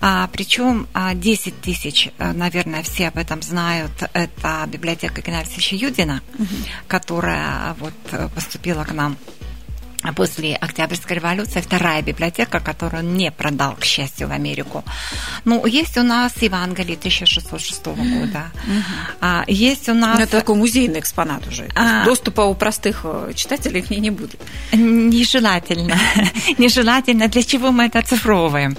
А, 0.00 0.28
причем 0.32 0.86
10 0.94 1.54
а, 1.54 1.62
тысяч, 1.62 2.10
э, 2.18 2.32
наверное, 2.32 2.82
все 2.82 3.08
об 3.08 3.16
этом 3.16 3.42
знают, 3.42 3.92
это 4.12 4.66
библиотека 4.68 5.22
Геннадия 5.22 5.76
Юдина, 5.76 6.22
которая 6.86 7.74
вот 7.78 7.94
э, 8.12 8.28
поступила 8.34 8.84
к 8.84 8.92
нам 8.92 9.16
после 10.14 10.56
Октябрьской 10.56 11.16
революции 11.16 11.60
вторая 11.60 12.02
библиотека, 12.02 12.60
которую 12.60 13.04
он 13.04 13.14
не 13.14 13.30
продал, 13.30 13.76
к 13.76 13.84
счастью, 13.84 14.28
в 14.28 14.32
Америку. 14.32 14.84
Ну, 15.44 15.66
есть 15.66 15.96
у 15.96 16.02
нас 16.02 16.32
Евангелие 16.40 16.96
1606 16.96 17.86
года. 17.86 18.50
А, 19.20 19.44
есть 19.46 19.88
у 19.88 19.94
нас... 19.94 20.18
Это 20.20 20.38
такой 20.38 20.56
музейный 20.56 21.00
экспонат 21.00 21.46
уже. 21.46 21.68
А... 21.74 22.04
Доступа 22.04 22.42
у 22.42 22.54
простых 22.54 23.00
э, 23.04 23.32
читателей 23.34 23.82
к 23.82 23.90
ней 23.90 24.00
не 24.00 24.10
будет. 24.10 24.40
Нежелательно. 24.72 25.98
Нежелательно. 26.58 27.28
Для 27.28 27.42
чего 27.42 27.72
мы 27.72 27.86
это 27.86 27.98
оцифровываем? 27.98 28.76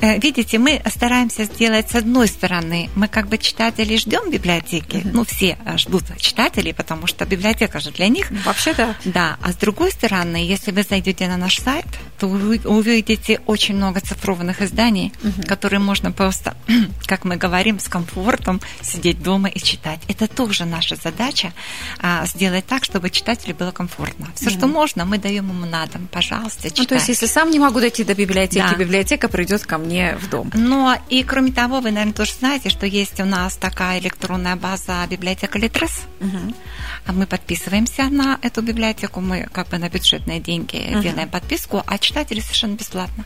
Э, 0.00 0.18
видите, 0.18 0.58
мы 0.58 0.82
стараемся 0.86 1.44
сделать 1.44 1.90
с 1.90 1.94
одной 1.94 2.28
стороны, 2.28 2.90
мы 2.94 3.08
как 3.08 3.28
бы 3.28 3.38
читателей 3.38 3.96
ждем 3.96 4.30
библиотеки, 4.30 5.02
ну, 5.04 5.24
все 5.24 5.58
ждут 5.76 6.04
читателей, 6.18 6.74
потому 6.74 7.06
что 7.06 7.24
библиотека 7.24 7.80
же 7.80 7.90
для 7.90 8.08
них. 8.08 8.30
Вообще 8.44 8.74
да. 8.74 8.94
Да. 9.04 9.36
А 9.42 9.52
с 9.52 9.56
другой 9.56 9.90
стороны, 9.90 10.41
если 10.44 10.72
вы 10.72 10.82
зайдете 10.82 11.28
на 11.28 11.36
наш 11.36 11.58
сайт, 11.58 11.86
то 12.18 12.28
вы 12.28 12.60
увидите 12.64 13.40
очень 13.46 13.76
много 13.76 14.00
цифрованных 14.00 14.62
изданий, 14.62 15.12
угу. 15.22 15.42
которые 15.46 15.80
можно 15.80 16.12
просто, 16.12 16.56
как 17.06 17.24
мы 17.24 17.36
говорим, 17.36 17.80
с 17.80 17.88
комфортом 17.88 18.60
сидеть 18.80 19.22
дома 19.22 19.48
и 19.48 19.58
читать. 19.58 20.00
Это 20.08 20.28
тоже 20.28 20.64
наша 20.64 20.96
задача 20.96 21.52
а, 22.00 22.26
сделать 22.26 22.66
так, 22.66 22.84
чтобы 22.84 23.10
читателю 23.10 23.54
было 23.54 23.70
комфортно. 23.72 24.28
Все, 24.34 24.50
угу. 24.50 24.58
что 24.58 24.66
можно, 24.66 25.04
мы 25.04 25.18
даем 25.18 25.48
ему 25.48 25.66
на 25.66 25.86
дом. 25.86 26.08
Пожалуйста, 26.10 26.70
читайте. 26.70 26.82
Ну, 26.82 26.86
то 26.86 26.94
есть, 26.94 27.08
если 27.08 27.26
сам 27.26 27.50
не 27.50 27.58
могу 27.58 27.80
дойти 27.80 28.04
до 28.04 28.14
библиотеки, 28.14 28.70
да. 28.70 28.76
библиотека 28.76 29.28
придет 29.28 29.66
ко 29.66 29.78
мне 29.78 30.16
в 30.16 30.28
дом. 30.28 30.50
Но 30.54 30.96
и 31.08 31.22
кроме 31.24 31.52
того, 31.52 31.80
вы, 31.80 31.90
наверное, 31.90 32.14
тоже 32.14 32.32
знаете, 32.38 32.68
что 32.68 32.86
есть 32.86 33.20
у 33.20 33.24
нас 33.24 33.56
такая 33.56 33.98
электронная 33.98 34.56
база 34.56 35.06
библиотека 35.08 35.58
Литрес. 35.58 36.02
Угу. 36.20 37.12
Мы 37.14 37.26
подписываемся 37.26 38.04
на 38.04 38.38
эту 38.42 38.62
библиотеку, 38.62 39.20
мы 39.20 39.48
как 39.52 39.68
бы 39.68 39.78
на 39.78 39.88
бюджетные 40.32 40.40
деньги 40.40 40.76
uh-huh. 40.76 41.02
делаем 41.02 41.28
подписку, 41.28 41.82
а 41.86 41.98
читатели 41.98 42.40
совершенно 42.40 42.74
бесплатно. 42.74 43.24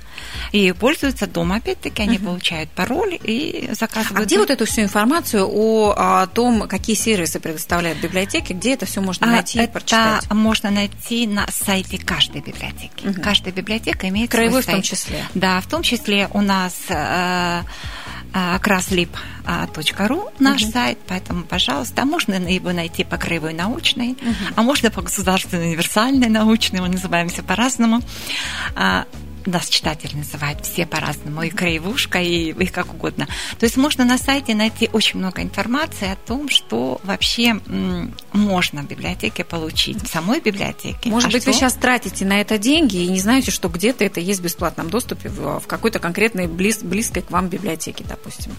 И 0.53 0.73
пользуются 0.73 1.27
дома, 1.27 1.57
опять-таки, 1.57 2.03
они 2.03 2.17
uh-huh. 2.17 2.25
получают 2.25 2.71
пароль 2.71 3.19
и 3.23 3.69
заказывают. 3.73 4.21
А 4.21 4.25
где 4.25 4.39
вот 4.39 4.51
эту 4.51 4.67
всю 4.67 4.83
информацию 4.83 5.47
о, 5.47 5.95
о 5.97 6.27
том, 6.27 6.69
какие 6.69 6.97
сервисы 6.97 7.41
предоставляют 7.41 8.01
библиотеки, 8.01 8.53
где 8.53 8.75
это 8.75 8.87
все 8.87 9.01
можно 9.01 9.27
а, 9.27 9.31
найти 9.31 9.61
а, 9.61 9.65
и 9.65 9.67
прочитать? 9.67 10.25
Это 10.25 10.35
можно 10.35 10.71
найти 10.71 11.27
на 11.27 11.47
сайте 11.51 11.99
каждой 11.99 12.41
библиотеки. 12.41 13.05
Uh-huh. 13.05 13.21
Каждая 13.21 13.53
библиотека 13.53 14.09
имеет 14.09 14.31
Краевой 14.31 14.63
свой 14.63 14.75
сайт. 14.75 14.85
в 14.85 14.89
том 14.89 14.97
числе. 14.97 15.25
Да, 15.35 15.61
в 15.61 15.67
том 15.67 15.83
числе 15.83 16.29
у 16.33 16.41
нас 16.41 16.75
э, 16.89 17.63
краслип.ру 18.61 20.31
наш 20.39 20.63
угу. 20.63 20.73
сайт, 20.73 20.99
поэтому, 21.07 21.45
пожалуйста, 21.45 22.03
а 22.03 22.05
можно 22.05 22.35
его 22.35 22.73
найти 22.73 23.05
по 23.05 23.17
краевой 23.17 23.55
научной, 23.55 24.13
угу. 24.13 24.55
а 24.57 24.63
можно 24.63 24.91
по 24.91 25.03
государственной 25.03 25.69
универсальной 25.69 26.29
научной, 26.29 26.81
мы 26.81 26.89
называемся 26.89 27.43
по-разному. 27.43 28.03
Нас 29.47 29.69
читатели 29.69 30.17
называют 30.17 30.65
все 30.65 30.87
по-разному, 30.87 31.43
и 31.43 31.51
краевушка, 31.51 32.21
и, 32.21 32.51
и 32.51 32.67
как 32.67 32.93
угодно. 32.93 33.27
То 33.59 33.65
есть 33.65 33.77
можно 33.77 34.05
на 34.05 34.19
сайте 34.19 34.55
найти 34.55 34.91
очень 34.93 35.19
много 35.19 35.43
информации 35.43 36.11
о 36.11 36.17
том, 36.17 36.49
что 36.49 37.01
вообще 37.05 37.61
можно 38.33 38.83
в 38.83 38.89
библиотеке 38.89 39.45
получить, 39.45 40.03
в 40.03 40.09
самой 40.09 40.41
библиотеке. 40.41 41.09
Может 41.09 41.31
а 41.31 41.33
быть, 41.33 41.43
что? 41.43 41.51
вы 41.51 41.57
сейчас 41.57 41.75
тратите 41.75 42.25
на 42.25 42.41
это 42.41 42.59
деньги 42.59 42.97
и 42.97 43.09
не 43.09 43.21
знаете, 43.21 43.51
что 43.51 43.69
где-то 43.69 44.05
это 44.05 44.21
есть 44.21 44.41
в 44.41 44.45
бесплатном 44.45 44.91
доступе 44.91 45.29
в, 45.29 45.61
в 45.61 45.67
какой-то 45.67 45.99
конкретной 45.99 46.47
близ, 46.47 46.83
близкой 46.83 47.23
к 47.23 47.31
вам 47.31 47.49
библиотеке, 47.49 48.05
допустим. 48.07 48.53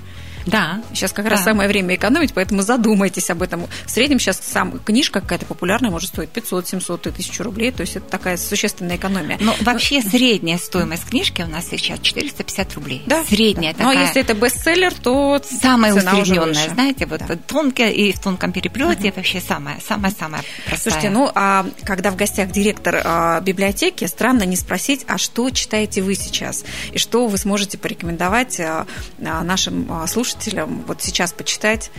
Да. 0.48 0.82
Сейчас 0.94 1.12
как 1.12 1.26
да. 1.26 1.32
раз 1.32 1.44
самое 1.44 1.70
время 1.70 1.96
экономить, 1.96 2.34
поэтому 2.34 2.62
задумайтесь 2.62 3.30
об 3.30 3.42
этом. 3.42 3.68
В 3.86 3.92
среднем 3.92 4.20
сейчас 4.20 4.40
сам 4.42 4.80
книжка 4.80 5.22
какая-то 5.22 5.46
популярная 5.46 5.92
может 5.92 6.10
стоить 6.10 6.30
500, 6.30 6.70
700 6.70 7.08
и 7.08 7.10
1000 7.10 7.44
рублей, 7.44 7.72
то 7.72 7.82
есть 7.82 7.98
это 7.98 8.10
такая 8.10 8.38
существенная 8.38 8.96
экономия. 8.96 9.38
Но 9.42 9.56
вообще 9.62 10.02
средняя 10.02 10.58
стоимость 10.58 11.06
книжки 11.06 11.42
у 11.42 11.48
нас 11.48 11.68
сейчас 11.70 12.00
450 12.00 12.74
рублей. 12.76 13.04
Да. 13.06 13.24
Средняя 13.26 13.74
да. 13.74 13.80
такая. 13.80 13.94
Ну, 13.94 14.00
а 14.00 14.04
если 14.04 14.22
это 14.22 14.34
бестселлер, 14.34 14.94
то 14.94 15.42
самая 15.62 15.94
усредненная, 15.94 16.70
знаете, 16.70 17.06
вот 17.06 17.22
да. 17.28 17.36
тонкая 17.36 17.92
и 17.92 18.14
в 18.14 18.20
тонком 18.20 18.54
переплете 18.54 19.10
угу. 19.10 19.18
вообще 19.18 19.42
самая, 19.42 19.80
самая, 19.86 20.14
самая 20.18 20.44
простая. 20.66 20.94
Слушайте, 20.94 21.10
ну, 21.10 21.30
а 21.36 21.66
когда 21.84 22.12
в 22.12 22.16
гостях 22.16 22.52
директор 22.52 23.02
а, 23.04 23.42
библиотеки, 23.42 24.06
странно 24.06 24.44
не 24.44 24.56
спросить, 24.56 25.04
а 25.08 25.18
что 25.18 25.50
читаете 25.50 26.02
вы 26.02 26.16
сейчас? 26.16 26.64
И 26.94 26.98
что 26.98 27.28
вы 27.28 27.38
сможете 27.38 27.78
порекомендовать 27.78 28.60
а, 28.62 28.88
а 29.24 29.44
нашим 29.44 29.88
а, 29.92 30.08
слушателям 30.08 30.37
слушателям 30.38 30.84
вот 30.88 31.02
сейчас 31.02 31.34
почитать, 31.34 31.92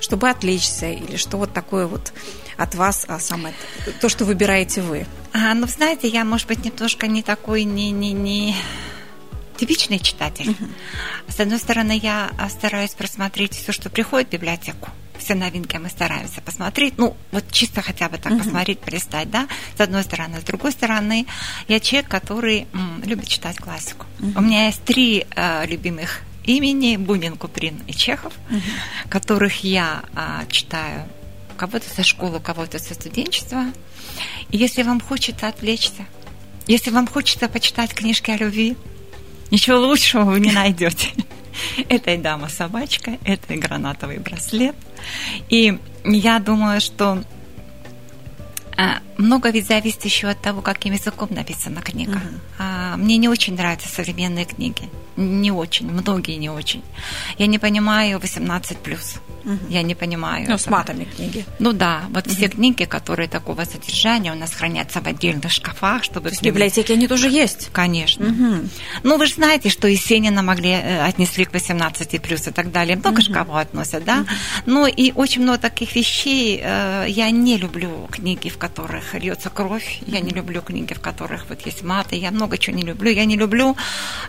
чтобы 0.00 0.28
отвлечься, 0.30 0.90
или 0.90 1.16
что 1.16 1.36
вот 1.36 1.52
такое 1.52 1.86
вот 1.86 2.12
от 2.56 2.74
вас 2.74 3.04
а 3.08 3.18
самое, 3.18 3.54
то, 4.00 4.08
что 4.08 4.24
выбираете 4.24 4.82
вы? 4.82 5.06
А, 5.32 5.54
ну, 5.54 5.66
знаете, 5.66 6.08
я, 6.08 6.24
может 6.24 6.48
быть, 6.48 6.64
немножко 6.64 7.06
не 7.06 7.22
такой, 7.22 7.64
не, 7.64 7.90
не, 7.90 8.12
не 8.12 8.54
типичный 9.56 9.98
читатель. 9.98 10.50
Uh-huh. 10.50 10.70
С 11.28 11.40
одной 11.40 11.58
стороны, 11.58 11.98
я 12.02 12.30
стараюсь 12.48 12.94
просмотреть 12.94 13.54
все, 13.54 13.72
что 13.72 13.90
приходит 13.90 14.28
в 14.28 14.32
библиотеку. 14.32 14.88
Все 15.18 15.34
новинки 15.34 15.76
мы 15.76 15.88
стараемся 15.88 16.40
посмотреть. 16.40 16.94
Ну, 16.96 17.16
вот 17.32 17.44
чисто 17.50 17.82
хотя 17.82 18.08
бы 18.08 18.18
так 18.18 18.32
uh-huh. 18.32 18.38
посмотреть, 18.38 18.78
полистать, 18.78 19.30
да, 19.30 19.48
с 19.76 19.80
одной 19.80 20.04
стороны. 20.04 20.40
С 20.40 20.44
другой 20.44 20.72
стороны, 20.72 21.26
я 21.66 21.80
человек, 21.80 22.08
который 22.08 22.66
м, 22.72 23.02
любит 23.04 23.28
читать 23.28 23.58
классику. 23.58 24.06
Uh-huh. 24.20 24.38
У 24.38 24.40
меня 24.40 24.66
есть 24.66 24.84
три 24.84 25.26
э, 25.34 25.66
любимых 25.66 26.22
имени 26.48 26.96
Бунин, 26.96 27.36
Куприн 27.36 27.82
и 27.86 27.92
Чехов, 27.92 28.32
угу. 28.50 28.60
которых 29.08 29.62
я 29.64 30.02
а, 30.14 30.44
читаю 30.48 31.06
кого-то 31.56 31.88
со 31.88 32.02
школы, 32.02 32.40
кого-то 32.40 32.78
со 32.78 32.94
студенчества. 32.94 33.66
И 34.50 34.56
если 34.56 34.82
вам 34.82 35.00
хочется 35.00 35.48
отвлечься, 35.48 36.06
если 36.66 36.90
вам 36.90 37.06
хочется 37.06 37.48
почитать 37.48 37.94
книжки 37.94 38.30
о 38.30 38.36
любви, 38.36 38.76
ничего 39.50 39.78
лучшего 39.78 40.24
вы 40.24 40.40
не 40.40 40.52
найдете. 40.52 41.08
Это 41.88 42.12
и 42.12 42.16
дама-собачка, 42.16 43.18
это 43.24 43.54
и 43.54 43.56
гранатовый 43.56 44.18
браслет. 44.18 44.76
И 45.48 45.76
я 46.04 46.38
думаю, 46.38 46.80
что 46.80 47.24
много 49.16 49.50
ведь 49.50 49.66
зависит 49.66 50.04
еще 50.04 50.28
от 50.28 50.40
того, 50.40 50.62
каким 50.62 50.92
языком 50.92 51.28
написана 51.30 51.80
книга. 51.80 52.20
Uh-huh. 52.58 52.96
Мне 52.96 53.16
не 53.16 53.28
очень 53.28 53.56
нравятся 53.56 53.88
современные 53.88 54.44
книги. 54.44 54.88
Не 55.16 55.50
очень, 55.50 55.90
многие 55.90 56.36
не 56.36 56.48
очень. 56.48 56.82
Я 57.38 57.46
не 57.48 57.58
понимаю 57.58 58.20
18 58.20 58.78
плюс. 58.78 59.16
Угу. 59.48 59.70
Я 59.70 59.82
не 59.82 59.94
понимаю. 59.94 60.40
Ну, 60.40 60.54
этого. 60.54 60.58
с 60.58 60.66
матами 60.66 61.04
книги. 61.04 61.44
Ну 61.58 61.72
да, 61.72 62.02
вот 62.10 62.26
угу. 62.26 62.34
все 62.34 62.48
книги, 62.48 62.84
которые 62.84 63.28
такого 63.28 63.64
содержания, 63.64 64.32
у 64.32 64.34
нас 64.34 64.52
хранятся 64.52 65.00
в 65.00 65.06
отдельных 65.06 65.50
шкафах, 65.50 66.04
чтобы. 66.04 66.28
То 66.28 66.32
есть 66.34 66.42
в 66.42 66.44
библиотеке 66.44 66.94
они 66.94 67.08
тоже 67.08 67.30
есть? 67.30 67.70
Конечно. 67.72 68.26
Угу. 68.26 68.68
Ну, 69.04 69.16
вы 69.16 69.26
же 69.26 69.34
знаете, 69.34 69.70
что 69.70 69.88
Есенина 69.88 70.42
могли 70.42 70.70
э, 70.70 71.02
отнесли 71.02 71.46
к 71.46 71.52
18 71.54 72.20
плюс 72.20 72.46
и 72.46 72.50
так 72.50 72.70
далее. 72.70 72.96
Много 72.96 73.20
угу. 73.20 73.32
кого 73.32 73.56
относят, 73.56 74.04
да? 74.04 74.20
Угу. 74.20 74.28
Ну 74.66 74.86
и 74.86 75.12
очень 75.12 75.42
много 75.42 75.58
таких 75.58 75.94
вещей. 75.96 76.60
Э, 76.62 77.06
я 77.08 77.30
не 77.30 77.56
люблю 77.56 78.06
книги, 78.10 78.50
в 78.50 78.58
которых 78.58 79.14
льется 79.14 79.48
кровь. 79.48 80.00
Я 80.06 80.20
не 80.20 80.30
люблю 80.30 80.60
книги, 80.60 80.92
в 80.92 81.00
которых 81.00 81.46
вот 81.48 81.64
есть 81.64 81.82
маты. 81.82 82.16
Я 82.16 82.30
много 82.30 82.58
чего 82.58 82.76
не 82.76 82.82
люблю. 82.82 83.10
Я 83.10 83.24
не 83.24 83.36
люблю 83.36 83.76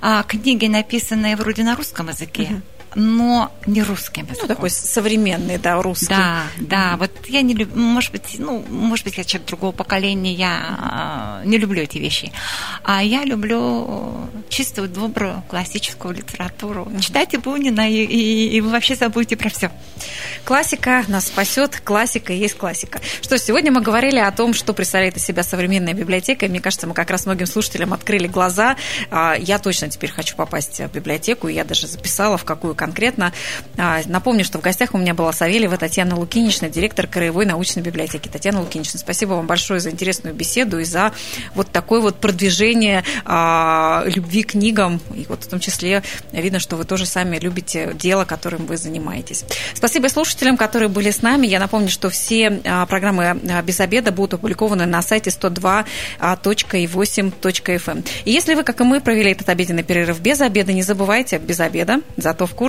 а, 0.01 0.23
книги, 0.23 0.67
написанные 0.67 1.35
вроде 1.35 1.63
на 1.63 1.75
русском 1.75 2.07
языке. 2.07 2.43
Uh-huh 2.43 2.78
но 2.95 3.51
не 3.65 3.83
русским 3.83 4.23
языком. 4.25 4.47
Ну, 4.47 4.47
такой 4.47 4.69
современный, 4.69 5.57
да, 5.57 5.81
русский. 5.81 6.07
Да, 6.07 6.43
да, 6.59 6.97
вот 6.97 7.11
я 7.27 7.41
не 7.41 7.53
люблю, 7.53 7.79
может 7.79 8.11
быть, 8.11 8.35
ну, 8.37 8.63
может 8.69 9.05
быть, 9.05 9.17
я 9.17 9.23
человек 9.23 9.47
другого 9.47 9.71
поколения, 9.71 10.33
я 10.33 11.41
не 11.45 11.57
люблю 11.57 11.81
эти 11.81 11.97
вещи. 11.97 12.31
А 12.83 13.03
я 13.03 13.23
люблю 13.23 14.29
чистую, 14.49 14.89
добрую 14.89 15.43
классическую 15.47 16.15
литературу. 16.15 16.91
Читайте 16.99 17.37
Бунина, 17.37 17.89
и, 17.89 18.03
и, 18.03 18.49
и 18.57 18.61
вы 18.61 18.69
вообще 18.69 18.95
забудете 18.95 19.37
про 19.37 19.49
все. 19.49 19.71
Классика 20.43 21.03
нас 21.07 21.27
спасет, 21.27 21.81
классика 21.83 22.33
есть 22.33 22.55
классика. 22.55 22.99
Что 23.21 23.37
сегодня 23.37 23.71
мы 23.71 23.81
говорили 23.81 24.19
о 24.19 24.31
том, 24.31 24.53
что 24.53 24.73
представляет 24.73 25.17
из 25.17 25.23
себя 25.23 25.43
современная 25.43 25.93
библиотека, 25.93 26.45
и 26.45 26.49
мне 26.49 26.59
кажется, 26.59 26.87
мы 26.87 26.93
как 26.93 27.09
раз 27.09 27.25
многим 27.25 27.45
слушателям 27.45 27.93
открыли 27.93 28.27
глаза. 28.27 28.75
А, 29.11 29.35
я 29.37 29.59
точно 29.59 29.89
теперь 29.89 30.11
хочу 30.11 30.35
попасть 30.35 30.79
в 30.79 30.91
библиотеку, 30.91 31.47
и 31.47 31.53
я 31.53 31.63
даже 31.63 31.87
записала, 31.87 32.37
в 32.37 32.45
какую 32.45 32.75
конкретно. 32.79 33.33
А, 33.77 33.99
напомню, 34.05 34.45
что 34.45 34.57
в 34.57 34.61
гостях 34.61 34.93
у 34.93 34.97
меня 34.97 35.13
была 35.13 35.33
Савельева 35.33 35.75
Татьяна 35.77 36.17
Лукинична, 36.17 36.69
директор 36.69 37.07
Краевой 37.07 37.45
научной 37.45 37.83
библиотеки. 37.83 38.29
Татьяна 38.29 38.61
Лукинична, 38.61 38.99
спасибо 38.99 39.33
вам 39.33 39.47
большое 39.47 39.81
за 39.81 39.91
интересную 39.91 40.33
беседу 40.33 40.79
и 40.79 40.85
за 40.85 41.11
вот 41.55 41.69
такое 41.71 41.99
вот 41.99 42.21
продвижение 42.21 43.03
а, 43.25 44.03
любви 44.05 44.43
к 44.43 44.51
книгам. 44.51 45.01
И 45.13 45.25
вот 45.27 45.43
в 45.43 45.49
том 45.49 45.59
числе 45.59 46.03
видно, 46.31 46.59
что 46.59 46.77
вы 46.77 46.85
тоже 46.85 47.05
сами 47.05 47.37
любите 47.37 47.91
дело, 47.93 48.23
которым 48.23 48.65
вы 48.65 48.77
занимаетесь. 48.77 49.43
Спасибо 49.73 50.07
слушателям, 50.07 50.55
которые 50.55 50.87
были 50.87 51.11
с 51.11 51.21
нами. 51.21 51.47
Я 51.47 51.59
напомню, 51.59 51.89
что 51.89 52.09
все 52.09 52.61
а, 52.63 52.85
программы 52.85 53.37
без 53.63 53.81
обеда 53.81 54.13
будут 54.13 54.35
опубликованы 54.35 54.85
на 54.85 55.01
сайте 55.01 55.31
102.и8.fm. 55.31 58.07
И 58.23 58.31
если 58.31 58.55
вы, 58.55 58.63
как 58.63 58.79
и 58.79 58.85
мы, 58.85 59.01
провели 59.01 59.31
этот 59.31 59.49
обеденный 59.49 59.83
перерыв 59.83 60.21
без 60.21 60.39
обеда, 60.39 60.71
не 60.71 60.83
забывайте, 60.83 61.39
без 61.39 61.59
обеда, 61.59 61.99
зато 62.15 62.45
в 62.45 62.53
курсе 62.53 62.68